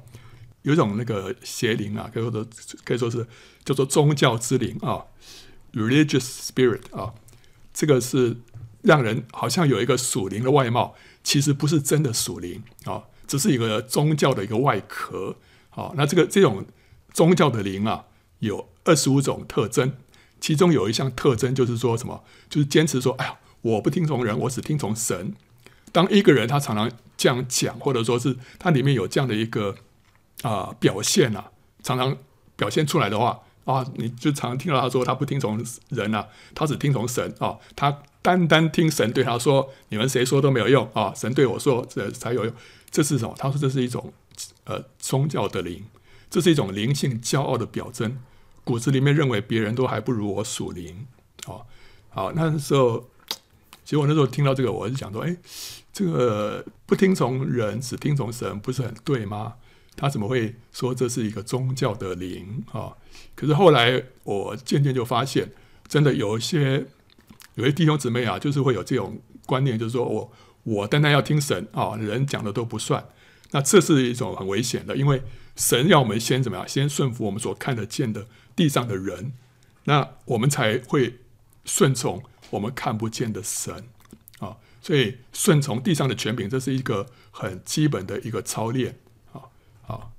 [0.63, 2.47] 有一种那个邪灵啊，可以说
[2.85, 3.27] 可以说是
[3.65, 5.05] 叫做宗教之灵啊
[5.73, 7.15] ，religious spirit 啊，
[7.73, 8.37] 这个是
[8.85, 15.37] 让人好像有一个属灵的外貌，其实不是真的属灵啊，只是一个宗教的一个外壳
[15.71, 16.65] 好，那这个这种
[17.13, 18.05] 宗教的灵啊，
[18.41, 19.95] 有二十五种特征，
[20.39, 22.23] 其中有一项特征就是说什么？
[22.49, 25.35] 就是坚持说，哎呀，我不听从人，我只听从神。
[25.91, 29.75] 当一个人他常常这样讲，或者说是他里面有这样的一个
[30.43, 31.51] 啊、表现啊，
[31.83, 32.17] 常常
[32.57, 42.55] 表现出来的话啊，你就常常听到他说他不听从人啊，他只听从神啊，他单单听神对他说，你们谁说都没有用啊，神对我说这才有用。
[42.91, 43.35] 这是什么？
[43.37, 44.11] 他说这是一种
[44.65, 45.85] 呃宗教的灵，
[46.31, 48.17] 这是一种灵性骄傲的表征，
[48.65, 51.07] 骨子里面认为别人都还不如我属灵。
[51.45, 51.67] 好，
[52.09, 53.11] 好，那时候
[53.85, 55.37] 其实我那时候听到这个，我就想说，哎。
[55.93, 59.55] 这个不听从人，只听从神，不是很对吗？
[59.95, 62.91] 他怎么会说这是一个宗教的灵啊？
[63.37, 65.53] 可是后来我渐渐就发现，
[65.87, 66.85] 真的有一些
[67.55, 73.07] 有些弟兄姊妹啊，就是会有这种观念，就是说我我单单要听神啊，人讲的都不算。
[73.51, 75.23] 那这是一种很危险的，因为
[75.55, 76.67] 神要我们先怎么样？
[76.67, 79.33] 先顺服我们所看得见的地上的人，
[79.85, 81.21] 那我们才会
[81.65, 83.85] 顺从我们看不见的神
[84.41, 84.57] 啊。
[84.83, 88.99] 所以顺从地上的权柄，这是一个很基本的一个操练
[89.33, 89.43] 啊
[89.87, 90.11] 啊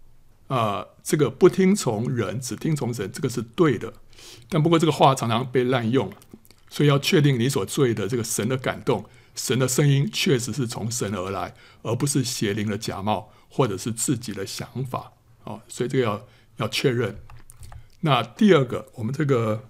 [0.48, 0.86] 啊！
[1.04, 3.94] 这个不听从人，只听从神，这个是对的。
[4.50, 6.12] 但不过这个话常常被滥用，
[6.76, 15.14] 所以要确定你所做的这个神的感动，神的声音确实是从神而来，而不是邪灵的假冒，或者是自己的想法
[15.46, 15.62] 啊。
[15.70, 17.18] 所以这个要要确认。
[18.02, 19.70] 那第二个，我们这个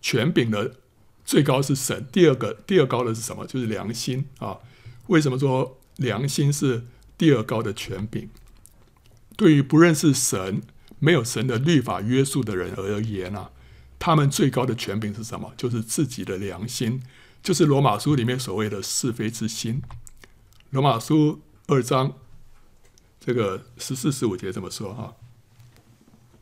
[0.00, 0.76] 权柄的。
[1.22, 3.46] 最高是神，第二个第二高的是什么？
[3.46, 4.58] 就是良心啊。
[5.06, 6.82] 为什么说良心是
[7.16, 8.28] 第二高的权柄？
[9.36, 10.60] 对于不认识神、
[10.98, 13.52] 没有神的律法约束的人而言啊，
[14.00, 15.52] 他们最高的权柄是什么？
[15.56, 17.00] 就是自己的良心，
[17.40, 19.80] 就是罗马书里面所谓的是非之心。
[20.70, 22.14] 罗马书二章
[23.20, 25.14] 这个十四十五节这么说哈：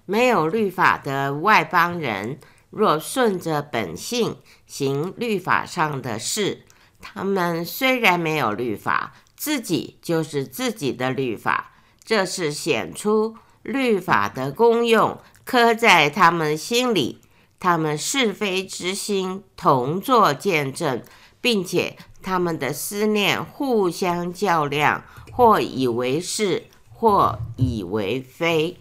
[0.06, 2.38] 没有律法的外邦人。
[2.70, 6.64] 若顺着本性行律法上的事，
[7.00, 11.72] 他们虽然没有律法，自己就是自己的律法。
[12.04, 17.22] 这是显出律法的功用，刻在他们心里。
[17.58, 21.02] 他们是非之心同作见证，
[21.40, 28.76] 并且他们的思念互相较量，或以为是，或以为非。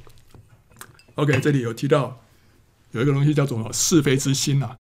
[1.16, 2.22] OK，这里有提到。
[2.92, 4.78] 有一个东西叫做是非之心啊，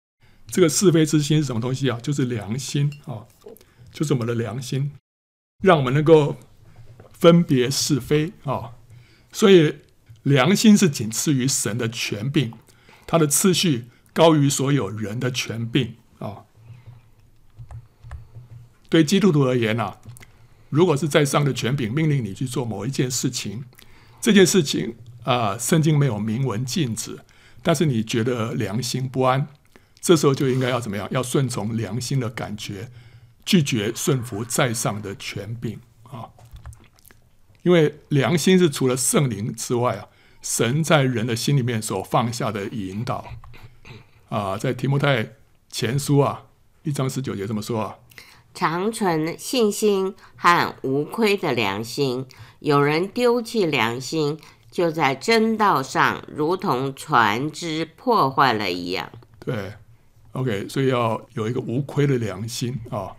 [0.48, 2.00] 这个是非之心是什么东西啊？
[2.02, 3.26] 就是良心啊，
[3.92, 4.92] 就是我们的良心，
[5.64, 6.38] 让我们能够
[7.12, 8.74] 分别是非啊。
[9.32, 9.80] 所以
[10.22, 12.54] 良心是仅次于神的权柄，
[13.06, 16.44] 它的次序高于所有人的权柄啊。
[18.90, 19.98] 对基督徒而言啊，
[20.70, 23.64] 如果是在上的权柄命令你去做某一件事情，
[24.22, 27.20] 这件事情啊，圣经没有明文禁止。
[27.62, 29.48] 但是你觉得良心不安，
[30.00, 31.08] 这时候就应该要怎么样？
[31.12, 32.92] 要顺从良心的感觉，
[33.44, 36.30] 拒绝顺服在上的权柄啊！
[37.64, 40.08] 因为良心是除了圣灵之外啊，
[40.46, 43.26] 神在人的心里面所放下的引导
[44.30, 45.32] 啊，在提摩太
[45.72, 46.44] 前书啊
[46.84, 47.96] 一章十九节这么说啊：
[48.54, 52.28] 常存信心和无亏的良心，
[52.60, 54.40] 有人丢弃良心。
[54.70, 59.10] 就在真道上，如同船只破坏了一样。
[59.40, 59.74] 对
[60.34, 63.16] ，OK，所以要有一个无亏的良心啊。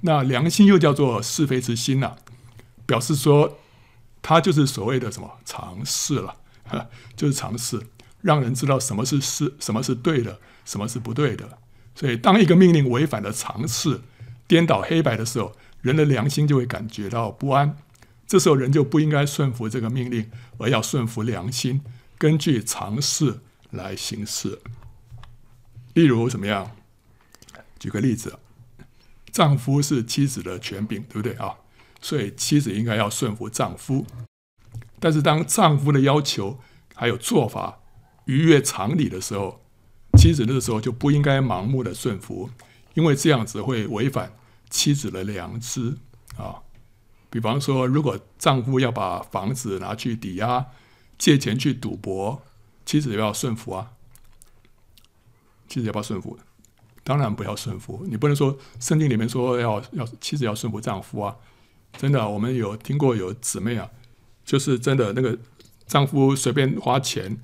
[0.00, 2.16] 那良心又叫做是非之心呐、啊，
[2.84, 3.56] 表示说，
[4.20, 6.34] 它就是所谓的什么常试了，
[7.14, 7.80] 就是常识，
[8.22, 11.58] 让人知道什么是是，什么是对的，什么是不对的。
[11.94, 14.00] 所以，当一个命令违反了常识，
[14.46, 17.76] 颠倒黑白的时候，人的良心就会感觉到不安。
[18.26, 21.80] 这时候人就不应该顺服这个命令，而要顺服良心，
[22.18, 24.60] 根据常识来行事。
[25.94, 26.72] 例如怎么样？
[27.78, 28.38] 举个例子，
[29.30, 31.54] 丈夫是妻子的权柄，对不对啊？
[32.00, 34.06] 所以妻子应该要顺服丈夫。
[35.06, 36.58] 但是当丈夫的要求
[36.92, 37.78] 还有做法
[38.24, 39.60] 逾越常理的时候，
[40.18, 42.50] 妻子那个时候就不应该盲目的顺服，
[42.94, 44.32] 因为这样子会违反
[44.68, 45.96] 妻子的良知
[46.36, 46.56] 啊。
[47.30, 50.66] 比方说，如果丈夫要把房子拿去抵押，
[51.16, 52.42] 借钱去赌博，
[52.84, 53.92] 妻子要顺服啊。
[55.68, 56.36] 妻子要不要顺服？
[57.04, 58.04] 当然不要顺服。
[58.08, 61.36] 你不能说圣经里面说要要妻子要顺服丈夫啊。
[61.96, 63.88] 真的，我们有听过有姊妹啊，
[64.46, 65.36] 就是真的那个
[65.86, 67.36] 丈夫随便花钱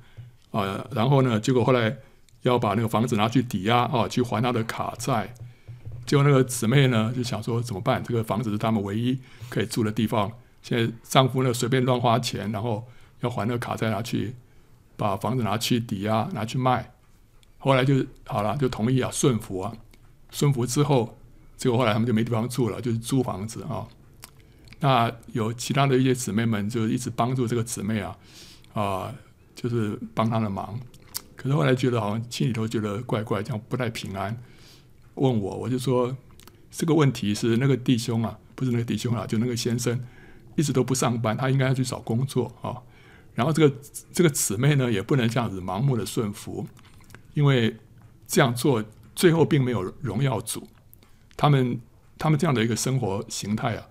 [0.49, 1.95] 啊，然后呢，结果后来
[2.41, 5.35] 要把那个房子拿去抵押啊，去还他的卡债。
[6.05, 8.03] 结果那个姊妹呢，就想说怎么办？
[8.03, 10.31] 这个房子是他们唯一可以住的地方。
[10.61, 12.87] 现在丈夫呢随便乱花钱，然后
[13.19, 14.33] 要还那个卡债，拿去
[14.95, 16.89] 把房子拿去抵押，拿去卖。
[17.57, 19.73] 后来就好了，就同意啊，顺服啊，
[20.31, 21.17] 顺服之后，
[21.57, 23.87] 结果后来他们就没地方住了，就是租房子啊。
[24.83, 28.17] 那有其他的一些姊妹们就一直帮助这个姊妹啊，
[28.73, 29.15] 啊，
[29.55, 30.77] 就是帮她的忙。
[31.37, 34.37] 可是后来觉得好像心里头觉得怪怪，这样不太平安。
[35.13, 36.13] 问我，我就说
[36.69, 39.97] 这个问题是那个弟兄啊，不是那个弟兄啊，就那个先生
[40.57, 42.75] 一直都不上班，他应该要去找工作啊。
[43.33, 43.75] 然后这个
[44.11, 46.67] 这个姊妹呢，也不能这样子盲目的顺服。
[47.35, 47.77] 因为
[48.27, 48.83] 这样做
[49.15, 50.67] 最后并没有荣耀主，
[51.37, 51.79] 他们
[52.17, 53.87] 他们这样的一个生活形态啊，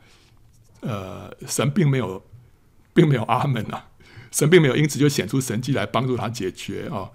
[0.83, 2.23] 呃，神并没有
[2.95, 3.89] 并没有阿门啊，
[4.31, 7.11] 神并没有因此就显出神迹来帮助他解决啊，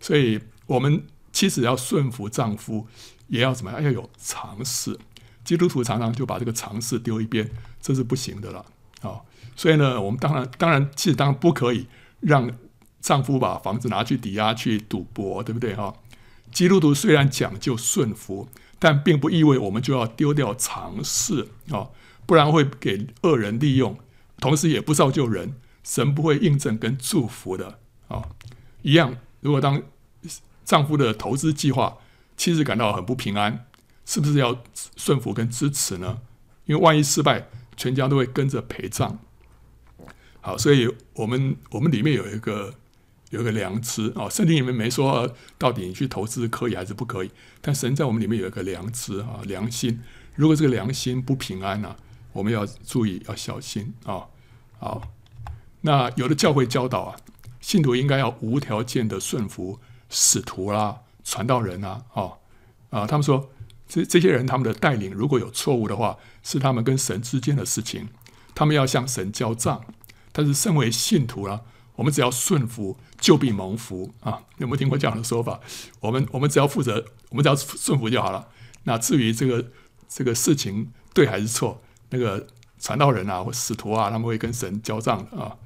[0.00, 1.02] 所以我们
[1.32, 2.86] 妻子要顺服丈夫，
[3.28, 3.82] 也要怎么样？
[3.82, 4.98] 要有尝试。
[5.44, 7.48] 基督徒常常就把这个尝试丢一边，
[7.80, 8.66] 这是不行的了
[9.00, 9.20] 啊。
[9.56, 11.86] 所以呢，我们当然当然其实当然不可以
[12.20, 12.50] 让。
[13.02, 15.94] 丈夫把房子拿去抵押去赌博，对不对哈？
[16.52, 18.46] 基督徒虽然讲究顺服，
[18.78, 21.88] 但并不意味我们就要丢掉尝试啊，
[22.30, 23.98] 不然会给恶人利用，
[24.38, 28.22] 同时也不造就人，神不会印证跟祝福的啊。
[28.82, 29.82] 一样，如果当
[30.64, 31.98] 丈夫的投资计划，
[32.36, 33.66] 妻子感到很不平安，
[34.06, 34.62] 是不是要
[34.96, 36.20] 顺服跟支持呢？
[36.66, 39.18] 因为万一失败，全家都会跟着陪葬。
[40.40, 42.72] 好，所以我们我们里面有一个。
[43.30, 50.00] 有一个良知啊，圣经里面没说到底你去投资可以还是不可以，但神在我们里面有一个良知啊，良心。
[50.34, 51.94] 如果这个良心不平安呢，
[52.32, 54.26] 我们要注意要小心啊。
[54.78, 55.02] 好，
[55.82, 57.16] 那有的教会教导啊，
[57.60, 62.32] 信徒应该要无条件的顺服使徒啦、传道人啊，啊
[62.90, 63.50] 啊，他们说
[63.88, 68.08] 这这些人他们的带领如果有错误的话，是他们跟神之间的事情，
[68.54, 69.84] 他们要向神交账。
[70.32, 71.62] 但是身为信徒啊。
[71.96, 74.40] 我们只要顺服，就必蒙福啊！
[74.56, 75.60] 有没有听过这样的说法？
[76.00, 78.48] 我们我们只要负责，我们只要顺服就好了。
[78.84, 79.70] 那至于这个
[80.08, 82.46] 这个事情对还是错，那个
[82.78, 85.56] 传道人啊或使徒啊，他们会跟神交账啊。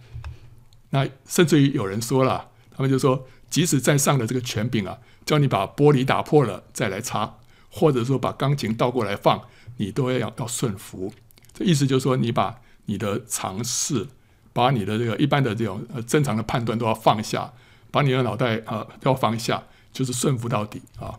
[0.90, 7.34] 那甚至于有人说了，他们就说，即使在上的这个权柄啊，叫你把玻璃打破了再来擦，
[7.70, 9.42] 或者说把钢琴倒过来放，
[9.78, 11.12] 你都要要顺服。
[11.52, 14.06] 这意思就是说，你把你的常识。
[14.54, 17.52] 把你的这个一般的这种呃正常的判断都要放下，
[17.90, 19.60] 把你的脑袋啊都要放下，
[19.92, 21.18] 就是顺服到底啊。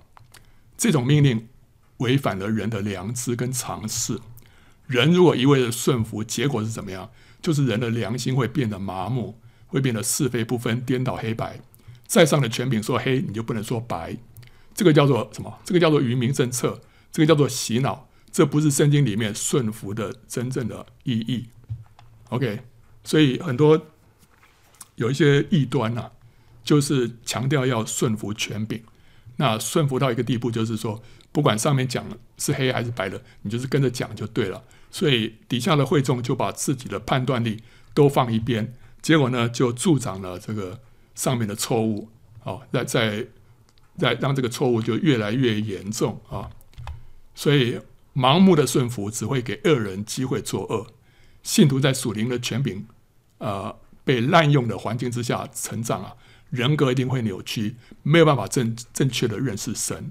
[0.78, 1.46] 这种命令
[1.98, 4.18] 违反了人的良知跟常识。
[4.88, 7.10] 人如果一味的顺服，结果是怎么样？
[7.42, 11.60] 就是人的良心会变得麻木，会变得是非不分、颠倒黑白。
[12.08, 14.18] 在上的权柄说黑，你就不能说白。
[14.74, 15.60] 这个叫做什么？
[15.64, 18.08] 这个叫做愚民政策，这个叫做洗脑。
[18.32, 21.48] 这不是圣经里面顺服的真正的意义。
[22.30, 22.62] OK。
[23.04, 23.80] 所以很多
[24.96, 26.12] 有一些异端呐、啊，
[26.64, 28.84] 就是强调要顺服权柄。
[29.38, 34.64] 那顺服到一个地步，就是说，不管上面讲了是黑还是白的，你就是跟着讲就对了。
[34.92, 40.80] 所以底下的会众就把自己的判断力都放一边，结果呢，就助长了这个
[41.14, 42.10] 上面的错误。
[42.44, 43.28] 哦，在在
[43.98, 46.50] 在让这个错误就越来越严重啊。
[47.34, 47.80] 所以
[48.14, 50.88] 盲目的顺服只会给恶人机会作恶。
[51.44, 52.86] 信徒在属灵的权柄。
[53.38, 56.16] 呃，被滥用的环境之下成长啊，
[56.50, 60.10] 人格一定会扭曲，没有办法正正确的认识神。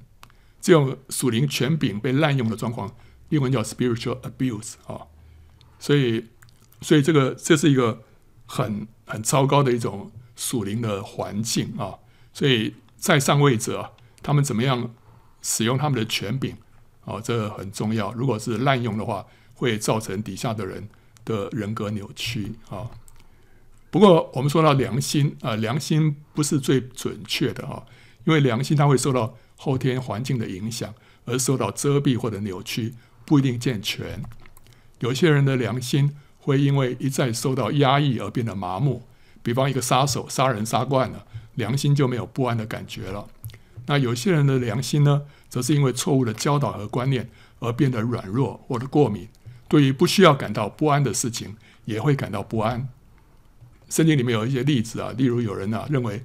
[0.64, 2.90] 这种属灵权柄被滥用的状况，
[3.29, 5.07] 英文叫 spiritual abuse 啊。
[5.79, 6.24] 所以，
[6.81, 8.03] 所以这个这是一个
[8.46, 11.98] 很很糟糕的一种属灵的环境啊。
[12.33, 14.94] 所以在上位者他们怎么样
[15.42, 16.57] 使用他们的权柄
[17.05, 18.14] 啊，这很重要。
[18.14, 20.88] 如果是滥用的话，会造成底下的人
[21.27, 22.88] 的人格扭曲啊。
[23.90, 27.85] 不过，我们说到良心啊，良心不是最准确的啊，
[28.24, 34.23] 因为良心它会受到后天环境的影响，而受到遮蔽或者扭曲，不一定健全。
[35.01, 39.03] 有些人的良心会因为一再受到压抑而变得麻木，
[39.43, 43.29] 比方一个杀手杀人杀惯了，良心就没有不安的感觉了。
[43.87, 49.29] 那有些人的良心呢，则是因为错误的教导和观念而变得软弱或者过敏，
[49.69, 52.88] 对于不需要感到不安的事情，也会感到不安。
[53.90, 56.23] 圣经里面有一些例子啊，例如有人啊认为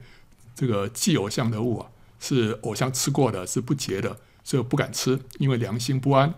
[0.56, 1.88] 这个祭偶像的物啊
[2.19, 6.34] 是偶像吃过的，是不洁的，所以不敢吃，因为良心不安。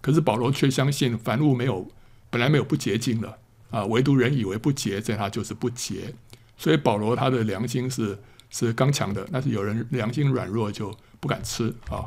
[0.00, 1.86] 可是保罗却相信凡物没有
[2.30, 3.38] 本来没有不洁净的
[3.70, 6.14] 啊，唯独人以为不洁，在他就是不洁。
[6.56, 8.18] 所以保罗他的良心是
[8.50, 12.06] 是刚强的，但是有人良心软弱就不敢吃啊。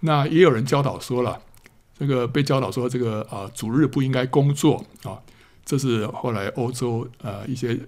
[0.00, 1.40] 那也有人教导说了，
[1.98, 5.20] 这个被教导说这个啊主日不应该工作啊，
[5.64, 7.78] 这是后来欧洲呃一些。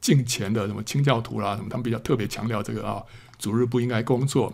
[0.00, 3.02] 敬虔的什么清教徒啦，什么他们比较特别强调这个啊，
[3.38, 4.52] 主日不应该工作。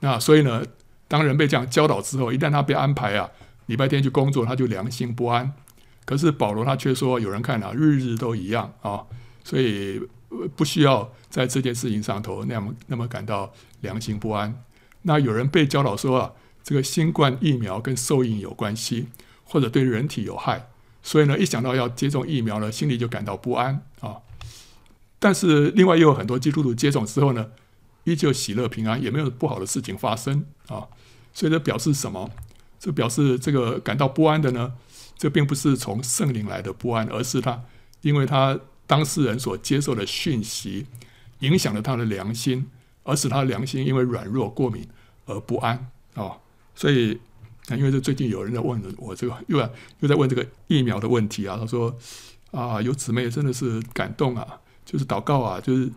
[0.00, 0.64] 那所以呢，
[1.08, 3.28] 当人被这样教导之后，一旦他被安排啊，
[3.66, 5.52] 礼拜天去工作，他就良心不安。
[6.04, 9.04] 可是保罗他却说，有人看啊，日日都一样啊，
[9.44, 10.00] 所以
[10.56, 14.62] 不需要在这件事情上头那么那么感到良心不安。
[15.02, 19.08] 那有人被教导说啊，这个新冠疫苗跟受孕有关系，
[19.44, 20.68] 或者对人体有害，
[21.02, 24.16] 所以呢，一想到要接种疫苗呢，心里就感到不安啊。
[25.18, 27.46] 但是另外又有很多基督徒接种之后呢，
[28.04, 30.86] 依旧喜乐平安，也没有不好的事情发生啊。
[31.32, 32.30] 所以这表示什么？
[32.78, 34.72] 这表示这个感到不安的呢，
[35.16, 37.62] 这并不是从圣灵来的不安，而是他
[38.02, 40.86] 因为他当事人所接受的讯息
[41.40, 42.68] 影响了他的良心。
[43.02, 44.86] 而使他的良心因为软弱过敏
[45.24, 46.36] 而不安啊、
[46.74, 47.18] 所以
[47.70, 51.92] 因为这最近有人在问了我这个又在又在问这个疫苗的问题啊，他说
[52.50, 54.46] 啊，有姊妹真的是感动啊，
[54.84, 55.90] 就是祷告啊，就是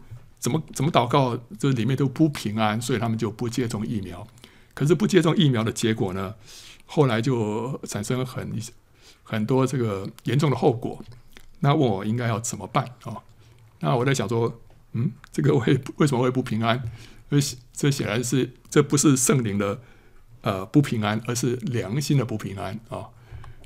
[0.44, 4.28] 怎么怎么祷告，这里面都不平安，所以他们就不接种疫苗。
[4.74, 6.36] 可是不接种疫苗的结果呢，
[6.86, 8.52] 后来就产生了很
[9.24, 11.02] 很多这个严重的后果。
[11.62, 13.24] 那问我应该要怎么办啊、
[13.80, 14.60] 那我在想说。
[14.96, 16.78] 嗯，这个会为什么会不平安？
[17.32, 19.82] 因为这显然是这不是圣灵的
[20.42, 23.10] 呃不平安，而是良心的不平安啊。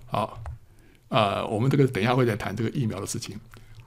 [0.06, 0.42] 好，
[1.10, 3.38] 呃，我们这个等一下会再谈这个疫苗的事情。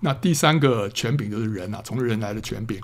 [0.00, 2.80] 那第三个权柄就是人啊，从人来的权柄，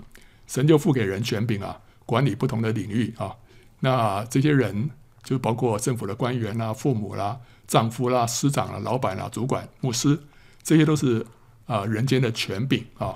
[0.46, 3.34] 神就赋给人权柄啊，管理不同的领域啊。
[3.80, 4.90] 那这些人
[5.22, 10.18] 就包括政府的官员啦、父母啦、丈夫啦、师长啦、老板啦、主管、牧师，
[10.62, 11.26] 这些都是
[11.66, 13.14] 啊、人间的权柄啊。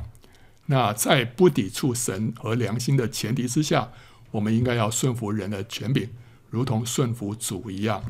[0.67, 3.91] 那在不抵触神和良心的前提之下，
[4.31, 6.09] 我们应该要顺服人的权柄，
[6.49, 8.03] 如同顺服主一样。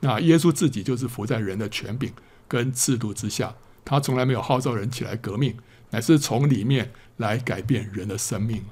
[0.00, 2.12] 那耶稣自己就是服在人的权柄
[2.46, 5.54] 跟制度之下，他从来没有号召人起来革命，
[5.90, 8.62] 乃是从里面来改变人的生命。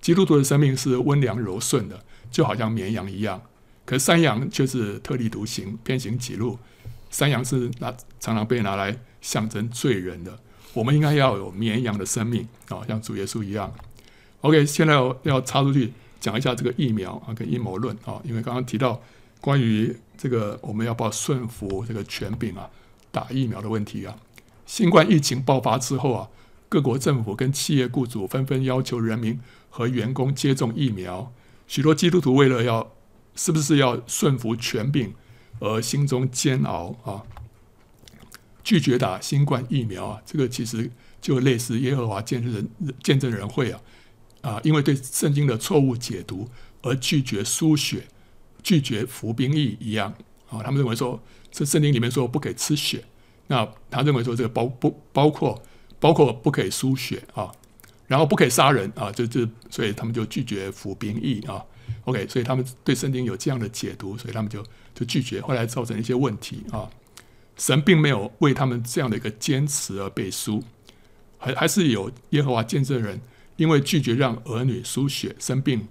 [0.00, 3.40] 基督徒的生命是温良柔顺的，就好像绵羊一样，
[3.84, 6.58] 可山羊却是特立独行，偏行己路。
[7.10, 10.38] 山羊是拿常常被拿来象征罪人的。
[10.72, 13.72] 我们应该要有绵羊的生命啊，像主耶稣一样。
[14.40, 19.00] OK，现在要要插出去讲一下这个疫苗啊，跟阴谋论啊，因为刚刚提到
[19.40, 22.68] 关于这个我们要不要顺服这个权柄啊，
[23.10, 24.16] 打疫苗的问题啊。
[24.66, 26.28] 新冠疫情爆发之后啊，
[26.68, 31.32] 各国政府跟企业雇主纷纷要求人民和员工接种疫苗。
[31.66, 32.92] 许多基督徒为了要
[33.34, 35.14] 是不是要顺服权柄
[35.58, 37.22] 而心中煎熬啊。
[38.64, 42.68] 拒绝打新冠疫苗啊，这个其实就类似耶和华见证人
[43.02, 43.80] 见证人会啊
[44.42, 46.48] 啊，因为对圣经的错误解读
[46.82, 48.06] 而拒绝输血、
[48.62, 50.14] 拒绝服兵役一样
[50.48, 50.62] 啊。
[50.62, 51.20] 他们认为说，
[51.50, 53.04] 这圣经里面说不给吃血，
[53.52, 55.62] 那他认为说这个包不包括
[56.00, 57.52] 包括不可以输血啊，
[58.06, 61.62] 然后不可以杀人啊，就就所以他们就拒绝服兵役啊。
[62.04, 66.88] OK，所以他们对圣经有这样的解读，所以他们就就拒绝，后来造成一些问题啊。
[67.58, 70.64] 神并没有为他们这样的一个坚持而背书，
[71.36, 73.20] 还还是有耶和华见证人，
[73.56, 75.86] 因为拒绝让儿女输血生病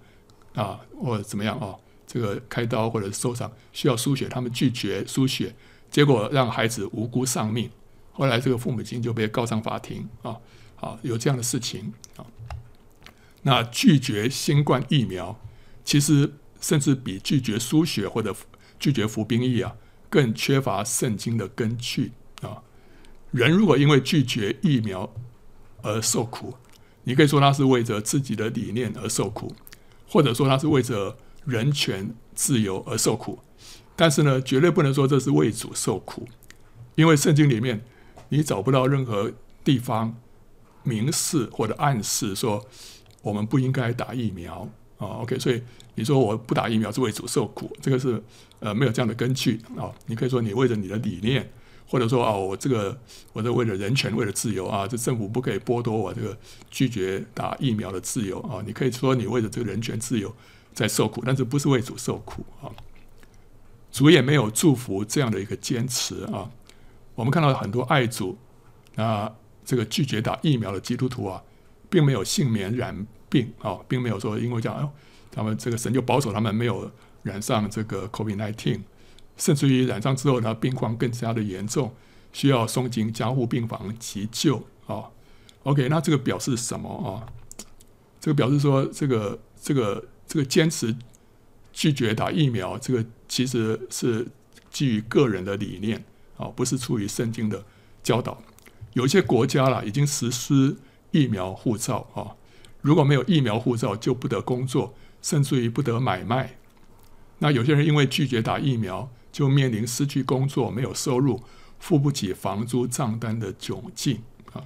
[0.55, 1.75] 啊，或怎么样啊，
[2.07, 5.53] 这个开刀或者受伤需要输血，他们拒绝输血，
[5.91, 7.69] 结果让孩子无辜丧命。
[8.13, 10.37] 后来这个父母亲就被告上法庭啊，
[10.79, 12.25] 啊，有这样的事情啊。
[13.43, 15.39] 那拒绝新冠疫苗，
[15.85, 18.35] 其实甚至比拒绝输血或者
[18.79, 19.75] 拒绝服兵役啊。
[20.09, 22.61] 更缺乏圣经的根据啊！
[23.31, 25.09] 人如果因为拒绝疫苗
[25.81, 26.53] 而受苦，
[27.05, 29.55] 你可以说他是为着自己的理念而受苦，
[30.09, 33.39] 或者说他是为着人权自由而受苦。
[34.01, 36.27] 但是呢，绝对不能说这是为主受苦，
[36.95, 37.79] 因为圣经里面
[38.29, 39.31] 你找不到任何
[39.63, 40.17] 地方
[40.81, 42.65] 明示或者暗示说
[43.21, 45.21] 我们不应该打疫苗啊。
[45.21, 45.61] OK，所以
[45.93, 48.19] 你说我不打疫苗是为主受苦，这个是。
[48.59, 51.51] 呃，没有这样的根据啊、你可以说你为着你的理念，
[51.87, 52.95] 或者说啊、哦，我这个
[53.33, 56.37] 我这为了人权，为了自由啊，这政府不可以剥夺我这个
[56.69, 58.61] 拒绝打疫苗的自由啊！
[58.63, 60.31] 你可以说你为了这个人权自由
[60.75, 62.69] 在受苦，但是不是为主受苦啊？
[63.91, 66.49] 主也没有祝福这样的一个坚持啊！
[67.15, 68.37] 我们看到很多爱主
[68.95, 69.31] 啊，
[69.65, 71.43] 这个拒绝打疫苗的基督徒啊，
[71.89, 74.91] 并没有幸免染病啊，并没有说因为这样，
[75.31, 76.91] 他们这个神就保守他们没有。
[77.23, 78.81] 染上这个 COVID-19，
[79.37, 81.93] 甚至于染上之后呢，病况更加的严重，
[82.33, 85.05] 需要送进加护病房急救啊、
[85.61, 87.29] OK，那这个表示什么啊？
[88.19, 90.97] 这个表示说，这个这个这个坚持
[91.71, 94.27] 拒绝打疫苗，这个其实是
[94.69, 96.03] 基于个人的理念
[96.35, 97.63] 啊、不是出于圣经的
[98.03, 98.41] 教导。
[98.91, 100.75] 有些国家啦，已经实施
[101.11, 102.35] 疫苗护照啊，
[102.81, 106.57] 如果没有疫苗护照，就不得工作，甚至于不得买卖。
[107.39, 111.41] 那有些人因为拒绝打疫苗，就面临失去工作、没有收入、
[111.79, 114.65] 付不起房租账单的窘境啊。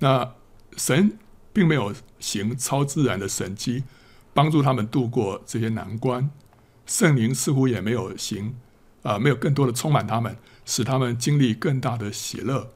[0.00, 0.34] 那
[0.76, 1.16] 神
[1.52, 3.84] 并没有行超自然的神迹，
[4.34, 6.28] 帮助他们度过这些难关。
[6.92, 8.54] 圣灵似乎也没有行
[9.02, 10.36] 啊，没有更多的充满他们，
[10.66, 12.70] 使他们经历更大的喜乐。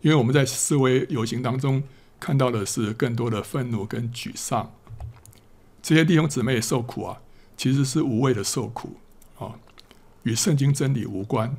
[0.00, 1.82] 因为我们在示威游行当中
[2.18, 4.72] 看到的是更多的愤怒跟沮丧。
[5.82, 7.20] 这些弟兄姊妹受苦啊，
[7.54, 8.96] 其实是无谓的受苦
[9.38, 9.52] 啊，
[10.22, 11.54] 与圣经真理无关。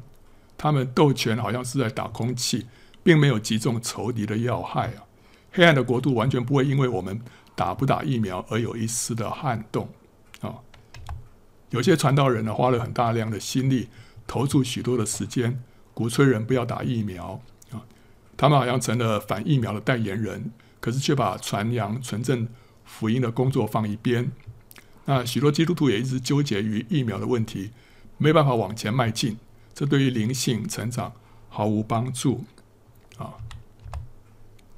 [0.58, 2.66] 他们斗拳好像是在打空气，
[3.04, 5.06] 并没有击中仇敌的要害啊。
[5.52, 7.22] 黑暗的国度完全不会因为我们
[7.56, 9.88] 打不打疫苗而有一丝的撼动。
[11.72, 13.89] 有些传道人呢，花了很大量的心力，
[14.28, 15.61] 投注许多的时间，
[15.93, 17.41] 鼓吹人不要打疫苗
[17.72, 17.82] 啊。
[18.38, 22.47] 他们好像成了反疫苗的代言人，可是却把传扬纯正
[22.86, 24.32] 福音的工作放一边。
[25.05, 27.72] 那许多基督徒也一直纠结于疫苗的问题，
[28.17, 29.38] 没办法往前迈进，
[29.74, 31.13] 这对于灵性成长
[31.49, 32.43] 毫无帮助
[33.17, 33.34] 啊。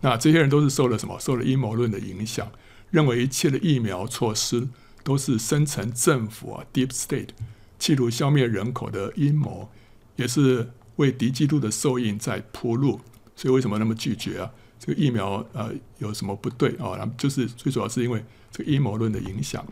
[0.01, 1.19] 那这些人都是受了什么？
[1.19, 2.51] 受了阴谋论的影响，
[2.91, 4.67] 认为一切的疫苗措施
[5.03, 7.29] 都是深层政府啊 （Deep State）
[7.77, 9.69] 企图消灭人口的阴谋，
[10.15, 13.01] 也是为敌基督的受印在铺路。
[13.35, 14.51] 所以为什么那么拒绝啊？
[14.79, 16.95] 这个疫苗呃有什么不对啊？
[16.95, 19.65] 然后就是最主要是因为这个阴谋论的影响。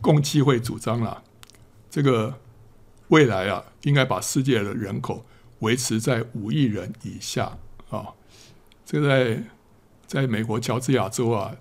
[0.00, 1.22] 共济会主张了，
[1.90, 2.38] 这个
[3.08, 5.26] 未来啊应该把世界的人口
[5.58, 7.58] 维持在五亿人以下
[7.90, 8.06] 啊。
[8.86, 9.42] 这个在
[10.06, 11.54] 在美国乔治亚州啊，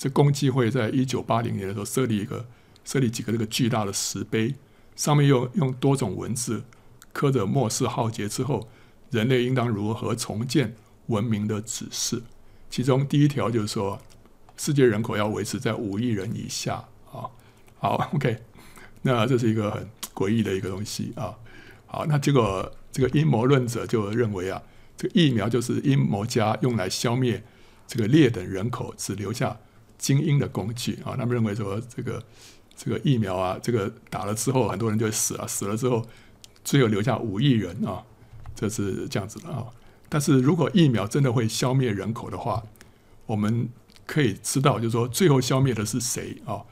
[0.00, 2.46] 这共济会在一九八零年的时候设立一个
[2.86, 4.54] 设立几个这个巨大的石碑，
[4.96, 6.64] 上面用用多种文字
[7.12, 8.66] 刻着末世浩劫之后
[9.10, 10.74] 人类应当如何重建
[11.08, 12.22] 文明的指示。
[12.70, 14.00] 其中第一条就是说，
[14.56, 16.76] 世界人口要维持在五亿人以下
[17.12, 17.28] 啊。
[17.78, 18.38] 好，OK，
[19.02, 21.36] 那这是一个很诡异的一个东西啊。
[21.84, 24.62] 好，那结果这个阴谋论者就认为啊。
[24.96, 27.42] 这个疫苗就是阴谋家用来消灭
[27.86, 29.56] 这个劣等人口，只留下
[30.00, 31.14] 精英的工具啊！
[31.14, 32.20] 他们认为说，这个
[32.74, 36.04] 这个疫苗啊，这个打了之后，很多人就会死了，死了之后，
[36.64, 38.02] 最后留下五亿人啊，
[38.54, 39.66] 这是这样子的啊。
[40.08, 42.64] 但是如果疫苗真的会消灭人口的话，
[43.26, 43.68] 我们
[44.06, 46.64] 可以知道，就是说，最后消灭的是谁啊？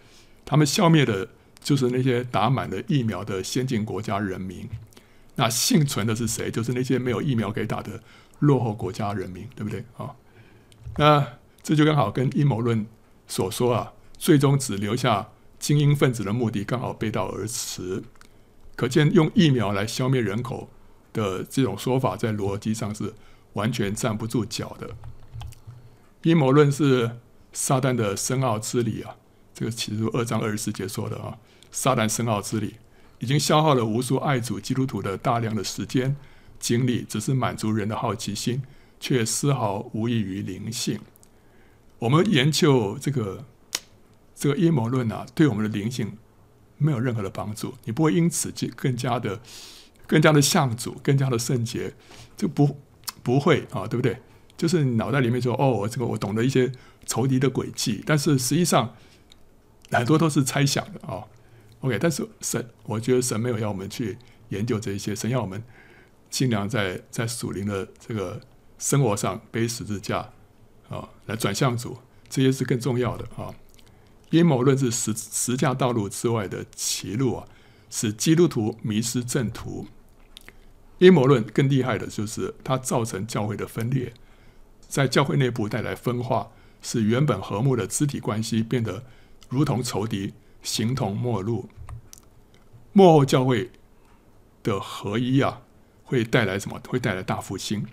[0.45, 1.29] 他们消灭的
[1.63, 4.67] 就是那些打满了疫苗的先进国家人民。
[5.37, 6.51] 那幸存的是谁？
[6.51, 8.03] 就是那些没有疫苗可以打的
[8.41, 10.17] 落后国家人民，对不对啊？
[10.97, 11.25] 那
[11.63, 12.85] 这就刚好跟阴谋论
[13.29, 15.29] 所说啊，最终只留下
[15.61, 18.03] 精英分子的目的刚好背道而驰。
[18.75, 20.69] 可见用疫苗来消灭人口
[21.13, 23.15] 的这种说法，在逻辑上是
[23.53, 24.91] 完全站不住脚的。
[26.23, 27.19] 阴谋论是
[27.53, 29.15] 撒旦的深奥之理啊，
[29.55, 31.39] 这个启示录二章二十四节说的啊，
[31.71, 32.75] 撒旦深奥之理。
[33.21, 36.17] 已经消耗了无数爱主基督徒的大量的时间
[36.61, 38.63] 精力，只是满足人的好奇心，
[39.01, 41.01] 却丝毫无益于灵性。
[41.99, 43.45] 我们研究这个
[44.35, 46.17] 这个阴谋论啊，对我们的灵性
[46.77, 47.75] 没有任何的帮助。
[47.85, 49.41] 你不会因此就更加的、
[50.07, 51.95] 更加的向主、更加的圣洁，
[52.37, 52.79] 就不
[53.23, 54.19] 不会啊，对不对？
[54.57, 56.71] 就是脑袋里面说：“哦，我这个我懂得一些
[57.07, 58.95] 仇敌的诡计。”但是实际上
[59.91, 61.25] 很多都是猜想的啊。
[61.81, 64.19] OK，但是神，我觉得神没有要我们去
[64.49, 65.63] 研究这一些，神要我们
[66.29, 68.41] 尽量在在属灵的这个
[68.79, 70.29] 生活上背十字架
[70.89, 73.55] 啊，来转向主，这些是更重要的啊。
[74.31, 77.47] 阴谋论是十十架道路之外的歧路啊，
[77.89, 79.87] 使基督徒迷失正途。
[80.99, 84.13] 阴谋论更厉害的就是它造成教会的分裂，
[84.89, 86.49] 在教会内部带来分化，
[86.83, 89.05] 使原本和睦的肢体关系变得
[89.49, 90.35] 如同仇敌。
[90.61, 91.69] 形同陌路，
[92.93, 93.71] 幕后教会
[94.65, 95.63] 的合一啊，
[96.03, 96.81] 会带来什么？
[96.89, 97.87] 会带来大复兴。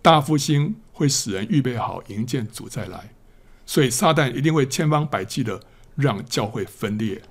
[0.00, 3.10] 大复兴会使人预备好迎接主再来，
[3.66, 5.60] 所以撒旦一定会千方百计的
[5.96, 7.22] 让教会分裂。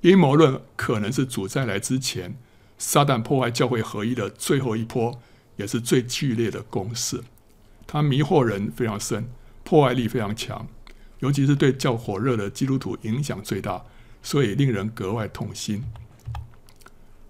[0.00, 2.36] 阴谋论可能是主再来之前，
[2.76, 5.20] 撒旦破坏教会合一的最后一波，
[5.56, 7.22] 也是最剧烈的攻势。
[7.86, 9.30] 它迷惑人非常深，
[9.62, 10.66] 破坏力非常强。
[11.20, 13.84] 尤其是对较火热的基督徒影响最大，
[14.24, 15.84] 所以令人格外痛心。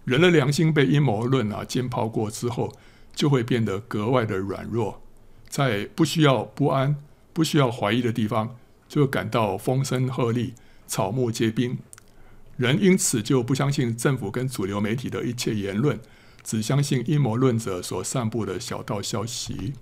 [0.06, 2.72] 人的良心被阴谋论啊浸泡过之后，
[3.14, 5.02] 就会变得格外的软弱，
[5.48, 6.96] 在不需要不安、
[7.32, 8.56] 不需要怀疑的地方，
[8.88, 10.52] 就感到风声鹤唳、
[10.86, 11.78] 草木皆兵。
[12.56, 15.98] 人因此就不相信政府跟主流媒体的一切言论，
[16.42, 19.72] 只相信阴谋论者所散布的小道消息。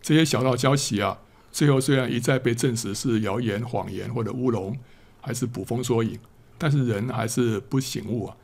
[0.00, 1.18] 这些小道消息啊，
[1.50, 4.76] 最后虽然一再被证实是谣言、谎言或者乌龙，
[5.20, 6.18] 还是捕风捉影，
[6.58, 8.36] 但是人还是不醒悟啊，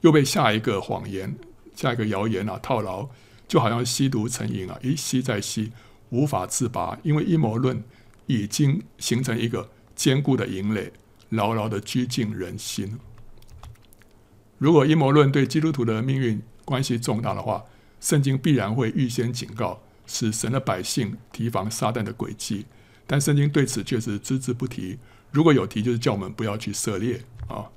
[0.00, 1.34] 又被下一个谎言、
[1.74, 3.08] 下一个谣言啊套牢，
[3.48, 5.72] 就好像吸毒成瘾啊，一吸再吸，
[6.10, 6.96] 无法自拔。
[7.02, 7.82] 因为阴谋论
[8.26, 10.92] 已经形成一个坚固的营垒，
[11.30, 12.98] 牢牢地拘禁人心。
[14.58, 17.64] 如果阴谋论对基督徒的命运关系重大的话，
[18.00, 22.66] 圣经必然会预先警告，使神的百姓提防撒旦的诡计。
[23.06, 24.98] 但圣经对此却是只字不提。
[25.32, 27.70] 如果有提，就是叫我们不要去涉猎啊。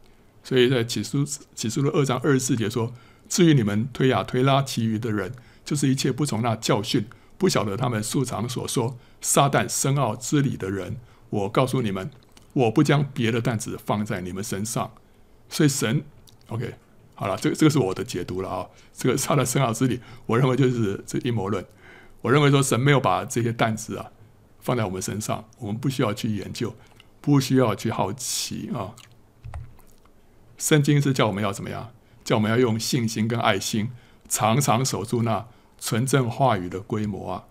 [0.44, 2.94] 所以在启示启示录二章二十四节说
[3.30, 5.32] ：“至于你们推雅推拉其余的人，
[5.64, 7.06] 就是一切不从那教训、
[7.38, 10.98] 不晓得他们素常所说撒旦深奥之理的人，
[11.30, 12.10] 我告诉你们，
[12.54, 14.92] 我不将别的担子放在你们身上。”
[15.50, 16.04] 所以神
[16.48, 16.76] ，OK。
[17.14, 18.68] 好了，这个这个是我的解读了啊。
[18.94, 21.64] 这个撒旦深奥之理，我认为就是这阴谋论。
[22.22, 24.12] 我认为说神没有把这些担子啊
[24.60, 26.76] 放在我们身上，我们不需要去研究，
[27.20, 28.96] 不需要去好奇啊。
[30.58, 31.92] 圣经是叫我们要怎么样？
[32.24, 33.90] 叫我们要用信心跟爱心，
[34.32, 35.46] 常常守住那
[35.78, 37.44] 纯正话语的规模啊。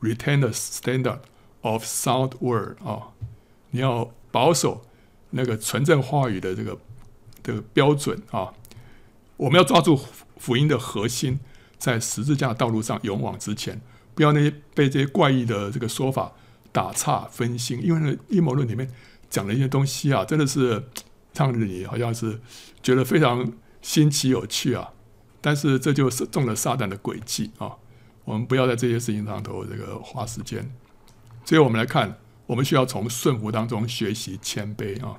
[0.00, 1.20] Retain the standard
[1.60, 3.12] of sound word 啊，
[3.70, 4.82] 你要保守
[5.30, 6.78] 那个纯正话语的这个
[7.42, 8.54] 这个标准啊。
[9.36, 10.00] 我们要抓住
[10.38, 11.38] 福音的核心，
[11.78, 13.80] 在十字架道路上勇往直前，
[14.14, 16.32] 不要那些被这些怪异的这个说法
[16.72, 17.80] 打岔分心。
[17.84, 18.90] 因为那阴谋论里面
[19.28, 20.82] 讲的一些东西啊，真的是
[21.34, 22.40] 让你好像是
[22.82, 23.52] 觉得非常
[23.82, 24.90] 新奇有趣啊。
[25.42, 27.76] 但是这就是中了撒旦的诡计啊！
[28.24, 30.72] 我们不要在这些事情上头这个花时间。
[31.44, 32.16] 所以我们来看，
[32.46, 35.18] 我们需要从顺服当中学习谦卑啊。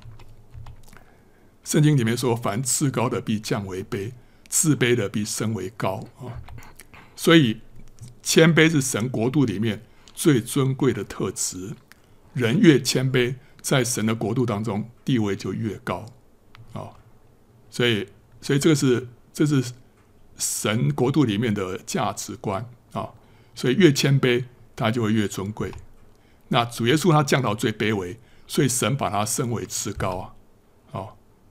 [1.65, 4.13] 圣经里面说：“凡自高的必降为卑，
[4.47, 6.39] 自卑的必升为高。”啊，
[7.15, 7.59] 所以
[8.21, 11.75] 谦卑是神国度里面最尊贵的特质。
[12.33, 16.05] 人越谦卑，在神的国度当中地位就越高。
[16.71, 16.89] 啊，
[17.69, 18.07] 所以，
[18.41, 19.73] 所以这个是这是
[20.37, 23.09] 神国度里面的价值观啊。
[23.55, 25.71] 所以越谦卑，他就会越尊贵。
[26.47, 30.33] 那主耶稣他降到最卑微，所以神把他升为至高啊。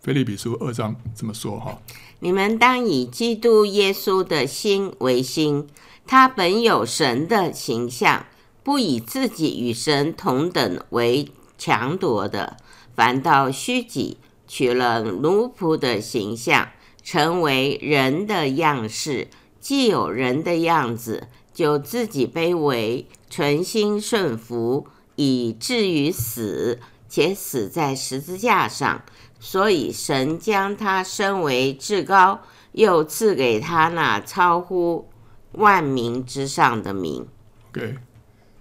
[0.03, 1.81] 腓立比书二章这么说哈，
[2.19, 5.69] 你们当以基督耶稣的心为心，
[6.05, 8.27] 他本有神的形象，
[8.65, 12.57] 不以自己与神同等为强夺的，
[12.97, 14.17] 反倒虚己，
[14.49, 16.71] 取了奴仆的形象，
[17.03, 19.29] 成为人的样式。
[19.61, 29.03] 既有人的样子，就自己卑微，存心顺服，以至于死，且死在十字架上。
[29.39, 32.43] 所以神将他升为至高，
[32.73, 35.09] 又赐给他那超乎
[35.53, 37.27] 万民之上的名。
[37.73, 37.97] 对，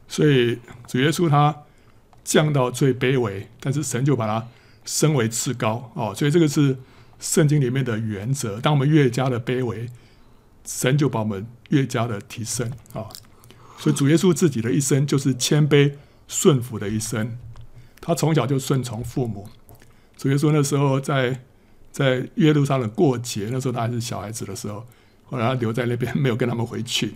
[0.08, 1.56] 所以主耶稣他
[2.24, 4.48] 降到最卑微，但是神就把他
[4.86, 6.14] 升为至高哦。
[6.16, 6.78] 所以这个是
[7.22, 8.60] 圣经里面的原则。
[8.60, 9.88] 当我们越加的卑微，
[10.66, 13.08] 神就把我们越加的提升啊、
[13.78, 15.94] 所以主耶稣自己的一生就是谦卑
[16.28, 17.38] 顺服的一生。
[18.02, 19.48] 他从小就顺从父母。
[20.18, 21.42] 主耶稣那时候在
[21.92, 24.86] 在耶路撒冷过节，那时候他还是小孩子的时候，
[25.26, 27.14] 后来他留在那边没有跟他们回去。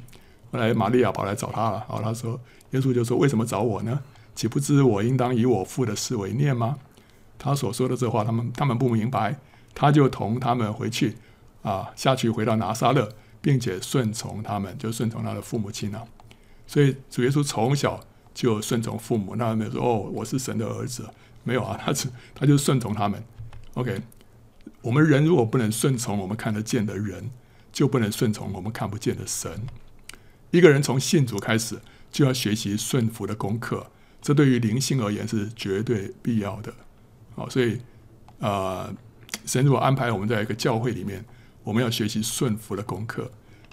[0.51, 2.39] 后来玛利亚跑来找他了，然后他说
[2.71, 3.99] ：“耶稣就说，为什么找我呢？
[4.35, 6.77] 岂不知我应当以我父的事为念吗？”
[7.37, 9.39] 他所说的这话，他们他们不明白。
[9.75, 11.15] 他就同他们回去
[11.61, 16.07] 啊，下去回到拿撒勒，并且顺从他们，就顺从他的父母亲了。
[16.65, 18.03] 所以主耶稣从小
[18.33, 21.07] 就顺从父母，那没有说：“哦，我是神的儿子。”
[21.47, 23.23] 没有啊， 他是他就顺从他们。
[23.75, 24.01] OK，
[24.81, 27.29] 我们人如果不能顺从我们看得见的人，
[27.71, 29.61] 就不能顺从我们看不见的神。
[30.49, 31.77] 一个人从信主开始，
[32.11, 36.73] 就要学习顺服的功课，这对于灵性而言是绝对必要的。
[37.35, 37.79] 好，所以
[38.39, 38.91] 呃，
[39.45, 41.23] 神如果安排我们在一个教会里面，
[41.63, 43.23] 我们要学习顺服的功课；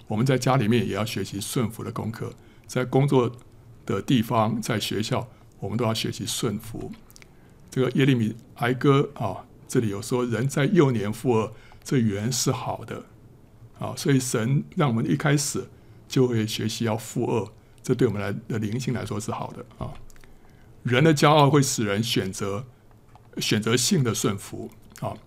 [0.07, 2.27] 我们在家里面也要学习顺服的功课；
[2.67, 3.31] 在工作
[3.85, 5.27] 的地方，在学校，
[5.59, 6.91] 我们都要学习顺服。
[7.69, 11.51] 这个耶利米哀歌啊，这里有说人在幼年负二，
[11.83, 13.03] 这原是好的
[13.79, 15.67] 啊，所以神让我们一开始
[16.07, 17.47] 就会学习要负二，
[17.81, 19.91] 这对我们来的灵性来说是好的啊。
[20.83, 22.65] 人的骄傲会使人选择
[23.37, 25.17] 选择性的顺服啊，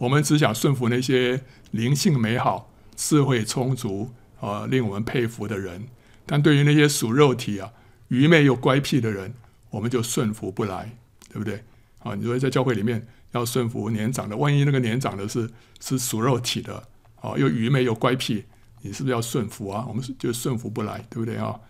[0.00, 1.42] 我们只想顺服那些
[1.72, 5.86] 灵性美好、智慧充足啊、令我们佩服的人，
[6.24, 7.70] 但对于那些属肉体啊、
[8.08, 9.34] 愚昧又乖僻的人，
[9.68, 10.96] 我们就顺服不来，
[11.28, 11.62] 对不对？
[11.98, 16.82] 啊，你说在教会里面要顺服年长的，万一那个年长的是是属肉体的，
[17.20, 18.42] 啊，又愚昧又乖僻，
[18.80, 19.84] 你是不是要顺服啊？
[19.86, 21.60] 我们就顺服不来，对不对啊？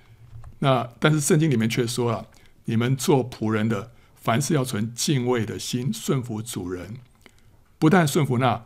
[0.60, 2.28] 那但是圣经里面却说了，
[2.66, 6.94] 你们做仆人的，凡事要存敬畏的心，顺服主人，
[7.80, 8.64] 不但顺服那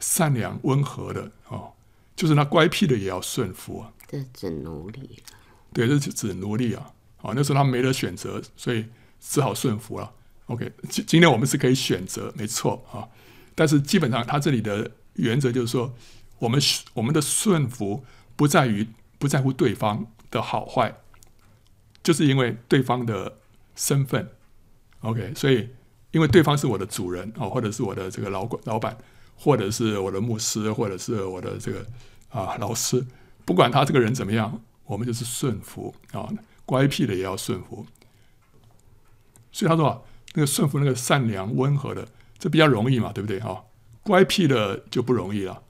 [0.00, 1.74] 善良温和的哦，
[2.16, 3.92] 就是那乖僻的也要顺服啊。
[4.08, 5.22] 这指奴隶。
[5.72, 6.90] 对，这是指奴隶啊。
[7.18, 8.86] 好，那时候他没得选择，所以
[9.20, 10.12] 只好顺服了。
[10.46, 13.06] OK，今今天我们是可以选择，没错啊。
[13.54, 15.94] 但是基本上，他这里的原则就是说，
[16.38, 16.60] 我们
[16.94, 18.04] 我们的顺服
[18.36, 18.88] 不在于
[19.18, 20.96] 不在乎对方的好坏，
[22.02, 23.38] 就是因为对方的
[23.74, 24.30] 身份。
[25.00, 25.68] OK，所以
[26.16, 28.96] 因为对方是我的主人啊，或者是我的这个老管老板，
[29.36, 31.84] 或者是我的牧师，或者是我的这个
[32.30, 33.06] 啊老师，
[33.44, 36.26] 不管他这个人怎么样，我们就是顺服啊，
[36.64, 37.84] 乖僻的也要顺服。
[39.52, 40.00] 所以他说啊，
[40.32, 42.08] 那个顺服那个善良温和的。
[42.38, 43.64] 这比较容易嘛，对不对哈？
[44.02, 45.62] 乖僻的就不容易了。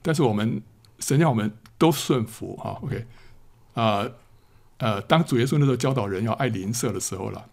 [0.00, 0.62] 但是我们
[0.98, 2.78] 神要我们都顺服哈。
[2.82, 3.06] OK
[3.74, 4.08] 啊，
[4.78, 7.46] 呃，当主耶稣那时候教导人要爱邻舍的时候了，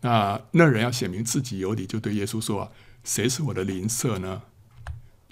[0.00, 2.68] 那那人要显明自己有理，就对耶稣说啊
[3.04, 4.42] ：“谁是我的邻舍呢？”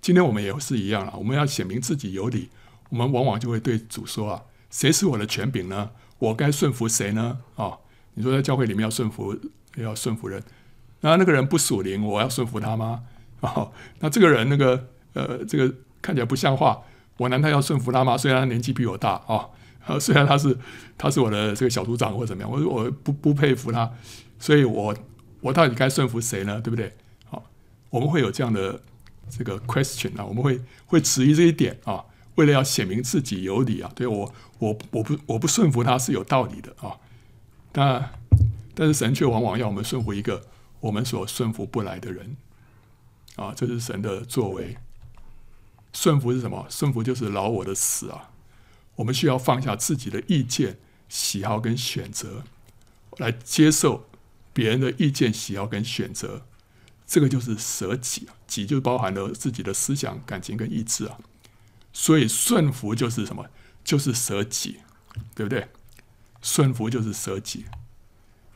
[0.01, 2.51] 今天我们也是一样了，我们要显明自己有理，
[2.91, 5.91] 我们往往就会对主说啊：“谁是我的权柄呢？
[6.19, 7.79] 我该顺服谁呢？”啊，
[8.15, 9.37] 你说在教会里面要顺服，
[9.77, 10.43] 要顺服人。
[11.01, 13.03] 那那个人不属灵，我要顺服他吗？
[13.41, 16.83] 哦，那这个人那个呃，这个看起来不像话，
[17.19, 18.17] 我难道要顺服他吗？
[18.17, 19.49] 虽然他年纪比我大啊，
[19.87, 20.57] 呃，虽然他是
[20.97, 23.93] 他是我的这个小组长或怎么样，我我不不佩服他，
[24.39, 24.97] 所以我
[25.41, 26.61] 我到底该顺服谁呢？
[26.61, 26.95] 对不对？
[27.27, 27.45] 好，
[27.91, 28.81] 我们会有这样的
[29.31, 32.05] 这个 question 啊，我们会会质疑这一点啊，
[32.37, 36.99] 为了要显明自己有理啊，对我我我不我不顺服他是有道理的啊，
[37.75, 38.11] 那
[38.75, 40.43] 但是神却往往要我们顺服一个。
[40.79, 42.37] 我们所顺服不来的人，
[43.35, 44.77] 啊，这是神的作为。
[45.93, 46.67] 顺服是什么？
[46.69, 48.31] 顺服就是老我的死啊！
[48.97, 50.79] 我们需要放下自己的意见、
[51.09, 52.45] 喜好跟选择，
[53.17, 54.07] 来接受
[54.57, 56.47] 别人的意见、喜好跟选择。
[57.07, 61.19] 这个就是舍己啊，己就包含了自己的思想、感情跟意志啊。
[61.93, 63.51] 所以顺服就是什么？
[63.85, 64.79] 就是舍己，
[65.35, 65.69] 对不对？
[66.41, 67.67] 顺服就是舍己。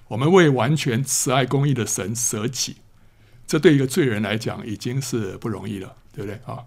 [0.09, 2.79] 我们为完全慈爱公义的神舍己，
[3.47, 6.65] 这对一个罪人来讲已经是不容易了，对不对啊？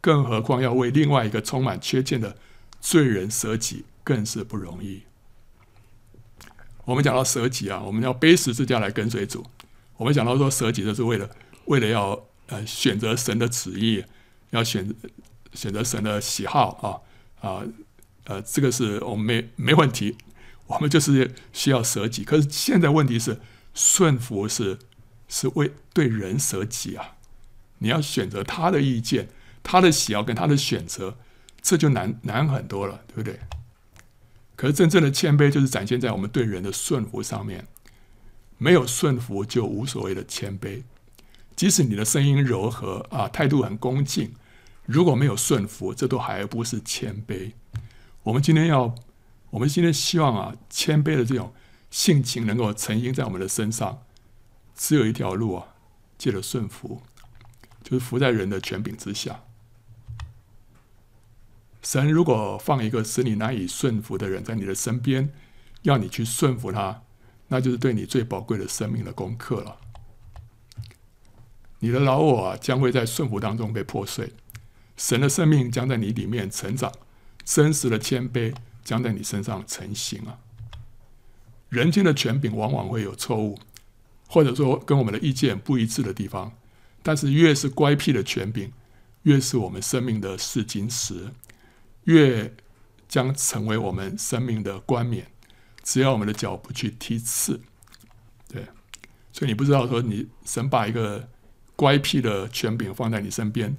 [0.00, 2.36] 更何况要为另外一个充满缺陷的
[2.80, 5.02] 罪人舍己，更是不容易。
[6.88, 9.44] 我们讲到舍己啊，我们要背十字架来跟随主。
[9.98, 11.28] 我们讲到说舍己，就是为了
[11.66, 14.02] 为了要呃选择神的旨意，
[14.52, 14.94] 要选
[15.52, 17.04] 选择神的喜好
[17.42, 17.62] 啊啊
[18.24, 20.16] 呃，这个是我们没没问题。
[20.66, 23.38] 我们就是需要舍己，可是现在问题是
[23.74, 24.78] 顺服是
[25.28, 27.16] 是为对人舍己啊！
[27.80, 29.28] 你要选择他的意见、
[29.62, 31.18] 他的喜好跟他的选择，
[31.60, 33.38] 这就难难很多了，对不对？
[34.58, 37.64] 可是真正的谦卑就是展现在我们对人的顺服上面。
[38.56, 40.82] 没有顺服就无所谓的谦卑，
[41.54, 44.32] 即使你的声音柔和啊，态度很恭敬，
[44.84, 47.52] 如果没有顺服，这都还不是谦卑。
[48.24, 48.92] 我们今天要。
[49.50, 51.54] 我们今天希望啊，谦卑的这种
[51.90, 54.02] 性情能够成形在我们的身上，
[54.74, 55.68] 只有一条路啊，
[56.18, 57.00] 借着顺服，
[57.82, 59.40] 就是服在人的权柄之下。
[61.82, 65.32] 神如果放一个使你难以顺服的人在你的身边，
[65.82, 67.02] 要你去顺服他，
[67.48, 69.76] 那就是对你最宝贵的生命的功课了。
[71.80, 74.32] 你的老我啊，将会在顺服当中被破碎，
[74.96, 76.92] 神的生命将在你里面成长，
[77.44, 78.54] 真实的谦卑。
[78.84, 80.38] 将在你身上成型啊！
[81.68, 83.58] 人间的权柄往往会有错误，
[84.26, 86.54] 或者说跟我们的意见不一致的地方。
[87.02, 88.72] 但是越是乖僻的权柄，
[89.24, 91.26] 越是我们生命的试金石，
[92.08, 92.54] 越
[93.06, 95.26] 将成为我们生命的冠冕。
[95.82, 97.60] 只要我们的脚不去踢刺，
[98.48, 98.66] 对。
[99.32, 101.28] 所以你不知道说，你神把一个
[101.76, 103.76] 乖僻的权柄放在你身边，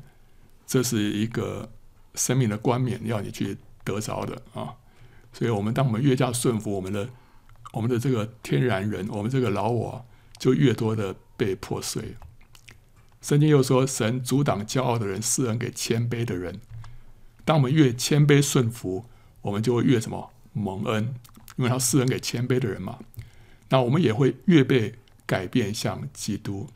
[0.65, 1.69] 这是一个
[2.15, 4.77] 生命的冠冕，要你去得着的啊！
[5.33, 7.09] 所以，我们当我们越加顺服我们的、
[7.73, 10.05] 我们的这个天然人，我们这个老我，
[10.37, 12.15] 就越多的被破碎。
[13.21, 16.59] 圣经又说，神阻挡骄傲的人，施恩给谦卑的人。
[17.49, 19.03] 当我们越谦卑顺服，
[19.41, 21.15] 我们就会越什么蒙恩，
[21.55, 22.99] 因为他施恩给谦卑的人嘛。
[23.69, 24.93] 那我们也会越被
[25.25, 26.69] 改变，像基督。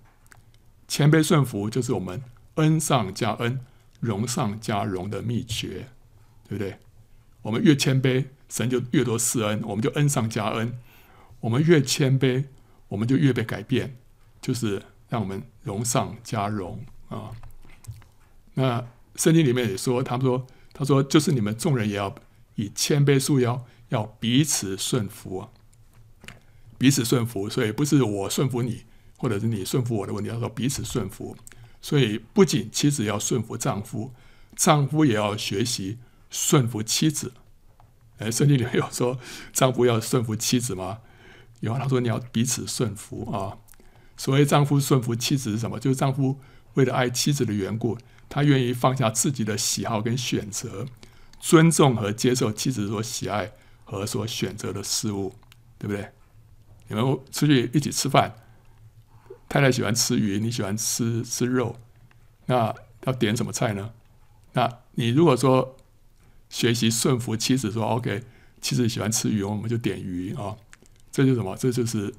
[0.87, 2.23] 谦卑顺服就是我们
[2.55, 3.59] 恩上加恩、
[3.99, 5.89] 荣上加荣的秘诀，
[6.49, 6.79] 对不对？
[7.43, 8.25] 我们越谦卑。
[8.49, 10.79] 神就越多施恩，我们就恩上加恩。
[11.39, 12.45] 我们越谦卑，
[12.87, 13.95] 我们就越被改变，
[14.41, 17.29] 就是让我们荣上加荣啊。
[18.55, 18.83] 那
[19.15, 22.13] 圣经里面也说，他们说，他说，就是你们众人也要
[22.55, 25.49] 以谦卑束腰，要彼此顺服啊，
[26.77, 27.47] 彼此顺服。
[27.49, 28.83] 所以不是我顺服你，
[29.17, 31.37] 或者是你顺服我的问题，要说彼此顺服。
[31.81, 34.13] 所以不仅妻子要顺服丈夫，
[34.55, 35.99] 丈夫也要学习
[36.29, 37.33] 顺服妻子。
[38.17, 39.19] 哎，圣经里面有说
[39.51, 40.99] 丈夫要顺服妻子吗？
[41.59, 43.57] 有啊，他说你要彼此顺服啊。
[44.15, 45.79] 所谓丈夫顺服妻子是什么？
[45.79, 46.39] 就是丈夫
[46.75, 47.97] 为了爱妻子的缘故，
[48.33, 50.87] 他愿意放下自己的喜好跟选择，
[51.39, 53.51] 尊重和接受妻子所喜爱
[53.85, 55.35] 和所选择的事物，
[55.77, 56.11] 对不对？
[56.87, 58.33] 你们出去一起吃饭。
[59.47, 61.75] 太太喜欢吃鱼，你喜欢吃吃肉，
[62.47, 62.73] 那
[63.03, 63.91] 要点什么菜呢？
[64.53, 65.77] 那你如果说
[66.49, 68.23] 学习顺服妻子说，OK，
[68.61, 70.57] 妻子喜欢吃鱼，我们就点鱼啊，
[71.11, 71.55] 这就是什么？
[71.55, 72.11] 这就是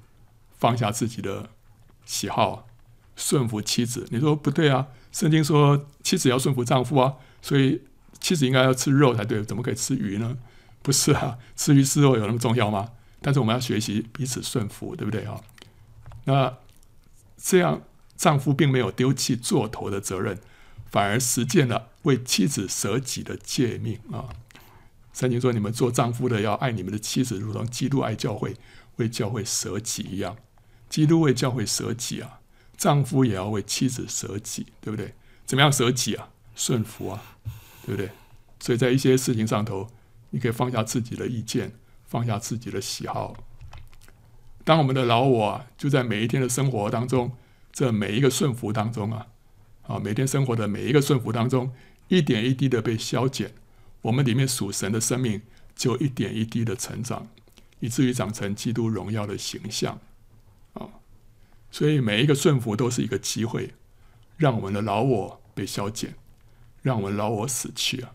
[0.56, 1.50] 放下自己的
[2.04, 2.68] 喜好，
[3.16, 4.06] 顺服妻子。
[4.12, 4.86] 你说不对啊？
[5.14, 7.80] 圣经说妻子要顺服丈夫啊，所以
[8.20, 10.36] 妻子应该要吃肉才对，怎么可以吃鱼呢？
[10.82, 12.90] 不是啊，吃鱼吃肉有那么重要吗？
[13.22, 15.40] 但是我们要学习彼此顺服，对不对啊？
[16.24, 16.54] 那。
[17.36, 17.82] 这样，
[18.16, 20.38] 丈夫并没有丢弃做头的责任，
[20.90, 24.30] 反而实践了为妻子舍己的诫命啊！
[25.12, 28.56] 圣经说：“你们做丈夫的要爱你们的妻子，如同基督爱教会，
[28.96, 30.38] 为教会舍己一样。
[30.88, 32.40] 基督为教会舍己啊，
[32.76, 35.14] 丈夫也要为妻子舍己，对不对？
[35.46, 36.30] 怎么样舍己啊？
[36.54, 37.22] 顺服啊，
[37.84, 38.10] 对不对？
[38.60, 39.88] 所以在一些事情上头，
[40.30, 41.72] 你可以放下自己的意见，
[42.06, 43.36] 放下自己的喜好。”
[44.64, 47.36] 当我们的老我啊，就在每一天的生活当中，
[47.70, 49.26] 这每一个顺服当中啊，
[49.82, 51.72] 啊，每天生活的每一个顺服当中，
[52.08, 53.52] 一点一滴的被消减，
[54.00, 55.42] 我们里面属神的生命
[55.76, 57.28] 就一点一滴的成长，
[57.80, 60.00] 以至于长成基督荣耀的形象。
[61.74, 63.74] 所以每一个顺服都是一个机会，
[64.36, 66.14] 让我们的老我被消减，
[66.82, 68.12] 让我们老我死去啊。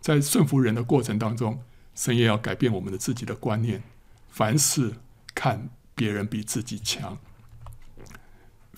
[0.00, 1.62] 在顺服人的过程当中，
[1.94, 3.82] 神也要改变我们的自己的观念，
[4.30, 4.94] 凡事。
[5.34, 7.18] 看别人比自己强。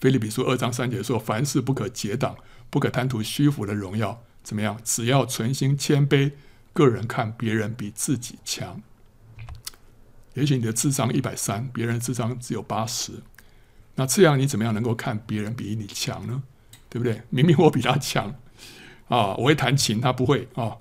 [0.00, 2.36] 腓利比书二章三节说：“凡事不可结党，
[2.70, 4.22] 不可贪图虚浮的荣耀。
[4.42, 4.80] 怎么样？
[4.82, 6.32] 只要存心谦卑，
[6.72, 8.82] 个人看别人比自己强。
[10.34, 13.14] 也许你的智商一百三，别人智商只有八十，
[13.96, 16.42] 那这样你怎么样能够看别人比你强呢？
[16.88, 17.22] 对不对？
[17.30, 18.34] 明明我比他强
[19.08, 20.76] 啊，我会弹琴，他不会啊，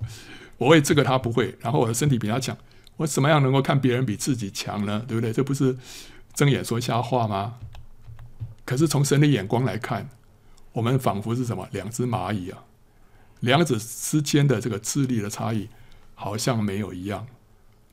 [0.58, 2.56] 我会这个，他不会，然后我的身体比他强。”
[2.96, 5.04] 我怎么样能够看别人比自己强呢？
[5.08, 5.32] 对不对？
[5.32, 5.76] 这不是
[6.32, 7.56] 睁眼说瞎话吗？
[8.64, 10.08] 可是从神的眼光来看，
[10.72, 11.68] 我们仿佛是什么？
[11.72, 12.62] 两只蚂蚁啊，
[13.40, 15.68] 两者之间的这个智力的差异
[16.14, 17.26] 好像没有一样。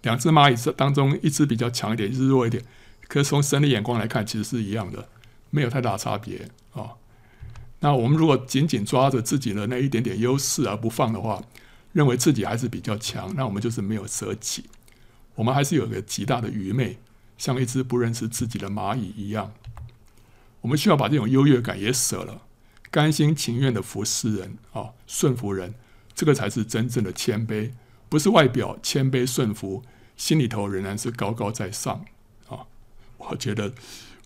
[0.03, 2.63] 两只蚂蚁当中，一只比较强一点，一只弱一点。
[3.12, 5.09] 可是从神的眼光来看，其实是一样的，
[5.49, 6.95] 没有太大差别啊、
[7.82, 11.43] 那我们如果紧紧抓着自己的那一点点优势而不放的话，
[11.91, 14.64] 认为自己还是比较强，那我们就是没有舍己。
[15.36, 16.99] 我们还是有个极大的愚昧，
[17.38, 19.51] 像一只不认识自己的蚂蚁一样。
[20.62, 22.43] 我们需要把这种优越感也舍了，
[22.89, 25.74] 甘心情愿的服侍人啊，顺服人，
[26.16, 27.72] 这个才是真正的谦卑，
[28.07, 29.84] 不是外表谦卑顺服，
[30.16, 32.05] 心里头仍然是高高在上。
[33.30, 33.72] 我觉得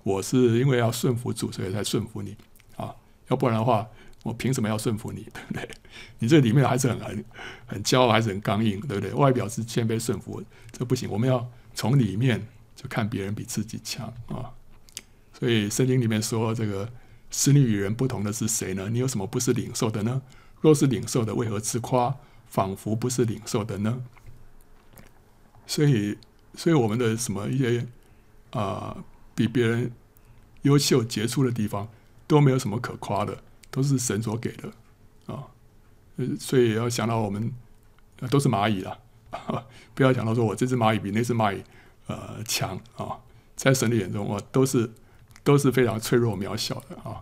[0.03, 2.35] 我是因为要顺服主，所以才顺服你
[2.75, 2.95] 啊，
[3.27, 3.87] 要不然的话。
[4.25, 5.21] 我凭什么要顺服你？
[5.31, 5.69] 对不对？
[6.17, 7.25] 你这里面还是很很
[7.67, 9.13] 很骄傲，还是很刚硬，对不对？
[9.13, 10.41] 外表是谦卑顺服，
[10.71, 11.07] 这不行。
[11.11, 12.43] 我们要从里面
[12.75, 14.49] 就看别人比自己强啊。
[15.31, 16.91] 所以圣经里面说，这个
[17.29, 18.89] 使你与人不同的是谁呢？
[18.89, 20.19] 你有什么不是领受的呢？
[20.59, 22.17] 若是领受的，为何自夸，
[22.47, 24.01] 仿佛不是领受的呢？
[25.67, 26.17] 所以，
[26.55, 27.85] 所以我们的什么一些
[28.55, 29.03] 啊、呃，
[29.35, 29.91] 比别人
[30.63, 31.87] 优秀杰出的地方，
[32.25, 33.43] 都没有什么可夸的。
[33.71, 34.71] 都是神所给的
[35.25, 35.47] 啊，
[36.39, 37.51] 所以要想到我们
[38.29, 38.97] 都是蚂蚁了，
[39.93, 41.61] 不要想到说我这只蚂蚁比那只蚂蚁
[42.07, 43.19] 呃强啊，
[43.57, 44.89] 在神的眼中，我都是
[45.43, 47.19] 都是非常脆弱渺小的啊。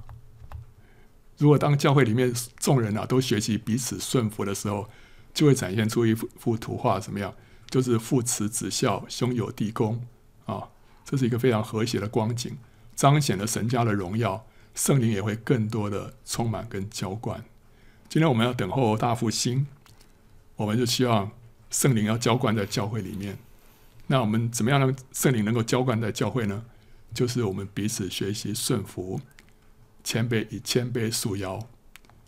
[1.40, 4.88] 如果当教会里面众人啊都学习彼此顺服的时候，
[5.34, 7.34] 就会展现出一幅幅图画，怎么样？
[7.68, 10.06] 就是父慈子孝，兄友弟恭
[10.46, 10.70] 啊，
[11.06, 12.58] 这是一个非常和谐的光景，
[12.96, 14.46] 彰显了神家的荣耀。
[14.76, 17.44] 圣灵也会更多的充满跟浇灌。
[18.10, 19.68] 今天我们要等候大复兴，
[20.56, 21.30] 我们就希望
[21.70, 23.38] 圣灵要浇灌在教会里面。
[24.08, 26.66] 那我们怎么样让圣灵能够浇灌在教会呢？
[27.14, 29.22] 就是我们彼此学习顺服、
[30.04, 31.60] 谦卑，以谦卑束腰。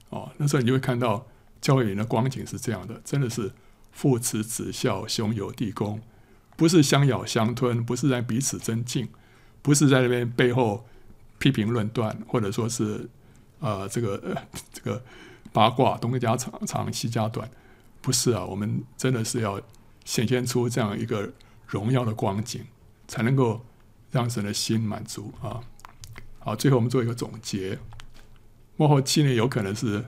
[0.09, 1.26] 哦，那时候你就会看到
[1.59, 3.51] 教会里的光景是这样的，真的是
[3.91, 5.99] 父慈子孝、兄友弟恭，
[6.56, 9.08] 不是相咬相吞，不是在彼此争竞，
[9.62, 10.86] 不是在那边背后。
[11.38, 13.08] 批评论断，或者说是，
[13.60, 14.41] 呃，这个
[14.72, 15.03] 这个
[15.51, 17.47] 八卦，东家长长西家短，
[18.01, 18.43] 不是啊。
[18.45, 19.62] 我们真的是要
[20.06, 21.30] 显现出这样一个
[21.68, 22.64] 荣耀的光景，
[23.06, 23.64] 才能够
[24.12, 25.60] 让神的心满足啊。
[26.39, 27.78] 好，最后我们做一个总结：
[28.78, 30.06] 末后七年有可能是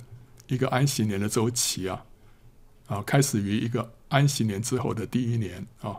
[0.47, 2.05] 一个安息年的周期啊，
[2.87, 5.97] 啊，开始于一个安息年之后的第一年啊。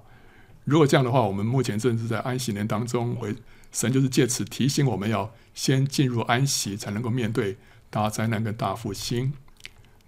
[0.68, 3.34] 如果这样的话，我们目前正是在安息年当中，会
[3.72, 7.56] 神就是借此提醒我们要先进入安息，才能够面对
[7.88, 9.32] 大灾难跟大复兴。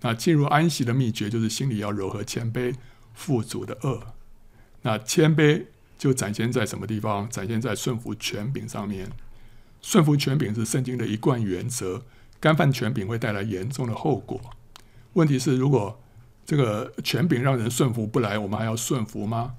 [0.02, 2.74] 那进入安息的秘诀就是心里要柔和谦卑，
[3.14, 4.02] 富足的恶。
[4.82, 5.64] 那谦卑
[5.98, 7.28] 就展现在什么地方？
[7.28, 9.10] 展现在顺服权柄上面。
[9.80, 12.02] 顺服权柄是圣经的一贯原则。
[12.38, 14.40] 干犯权柄会带来严重的后果。
[15.14, 16.00] 问题是，如果
[16.46, 19.54] 这个权柄让人顺服不来，我们还要顺服吗？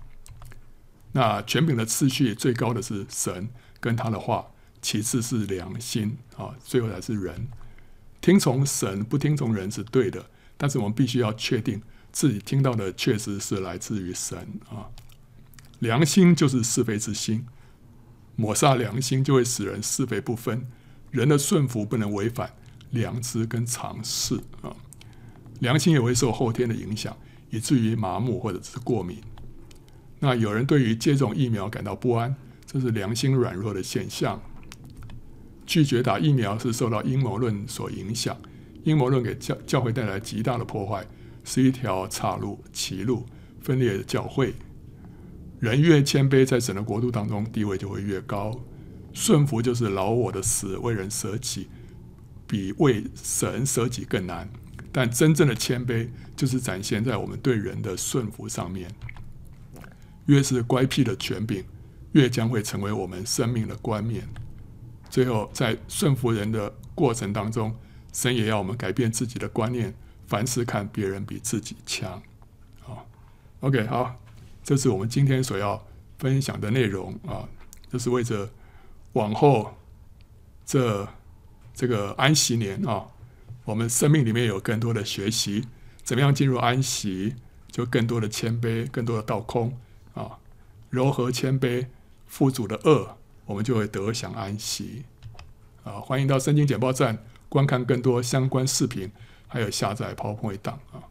[1.14, 3.50] 那权柄的次序最高的是神
[3.80, 4.48] 跟他的话，
[4.82, 7.48] 其次是良心啊，最后才是人。
[8.22, 10.26] 听从神不听从人是对的，
[10.58, 11.82] 但是我们必须要确定
[12.12, 14.38] 自己听到的确实是来自于神
[14.70, 14.88] 啊。
[15.80, 17.46] 良心就是是非之心，
[18.36, 20.66] 抹杀良心就会使人是非不分。
[21.10, 22.54] 人的顺服不能违反
[22.92, 24.74] 良知跟常识啊，
[25.60, 27.18] 良心也会受后天的影响，
[27.50, 29.22] 以至于麻木或者是过敏。
[30.24, 32.34] 那有人对于接种疫苗感到不安，
[32.66, 34.40] 这是良心软弱的现象。
[35.66, 38.38] 拒绝打疫苗是受到阴谋论所影响，
[38.84, 41.04] 阴谋论给教教会带来极大的破坏，
[41.44, 43.26] 是一条岔路、歧路，
[43.62, 44.54] 分裂的教会。
[45.60, 48.60] 人越谦卑，在神的国度当中地位就会越高。
[49.14, 51.68] 顺服就是老我的死，为人舍己，
[52.46, 54.48] 比为神舍己更难。
[54.92, 58.92] 但真正的谦卑，就是展现在我们对人的顺服上面。
[60.26, 61.64] 越是乖僻的权柄，
[62.12, 64.28] 越将会成为我们生命的冠冕。
[65.10, 67.76] 最后，在顺服人的过程当中，
[68.14, 69.94] 神也要我们改变自己的观念，
[70.28, 72.22] 凡事看别人比自己强。
[72.80, 73.06] 好
[73.60, 74.16] ，OK，好，
[74.64, 75.86] 这是我们今天所要
[76.18, 77.50] 分享的内容啊，
[77.92, 78.50] 这是为着
[79.14, 79.74] 往后
[80.66, 81.08] 这
[81.74, 83.06] 这个安息年啊，
[83.66, 85.68] 我们生命里面有更多的学习，
[86.04, 87.36] 怎么样进入安息，
[87.70, 89.78] 就更多的谦卑，更多的倒空。
[90.92, 91.88] 柔和谦卑，
[92.28, 95.06] 富足的恶，我们就会得享安息。
[95.86, 97.18] 啊，欢迎到圣经简报站
[97.48, 99.10] 观看更多相关视频，
[99.48, 101.02] 还有下载 PowerPoint 档啊。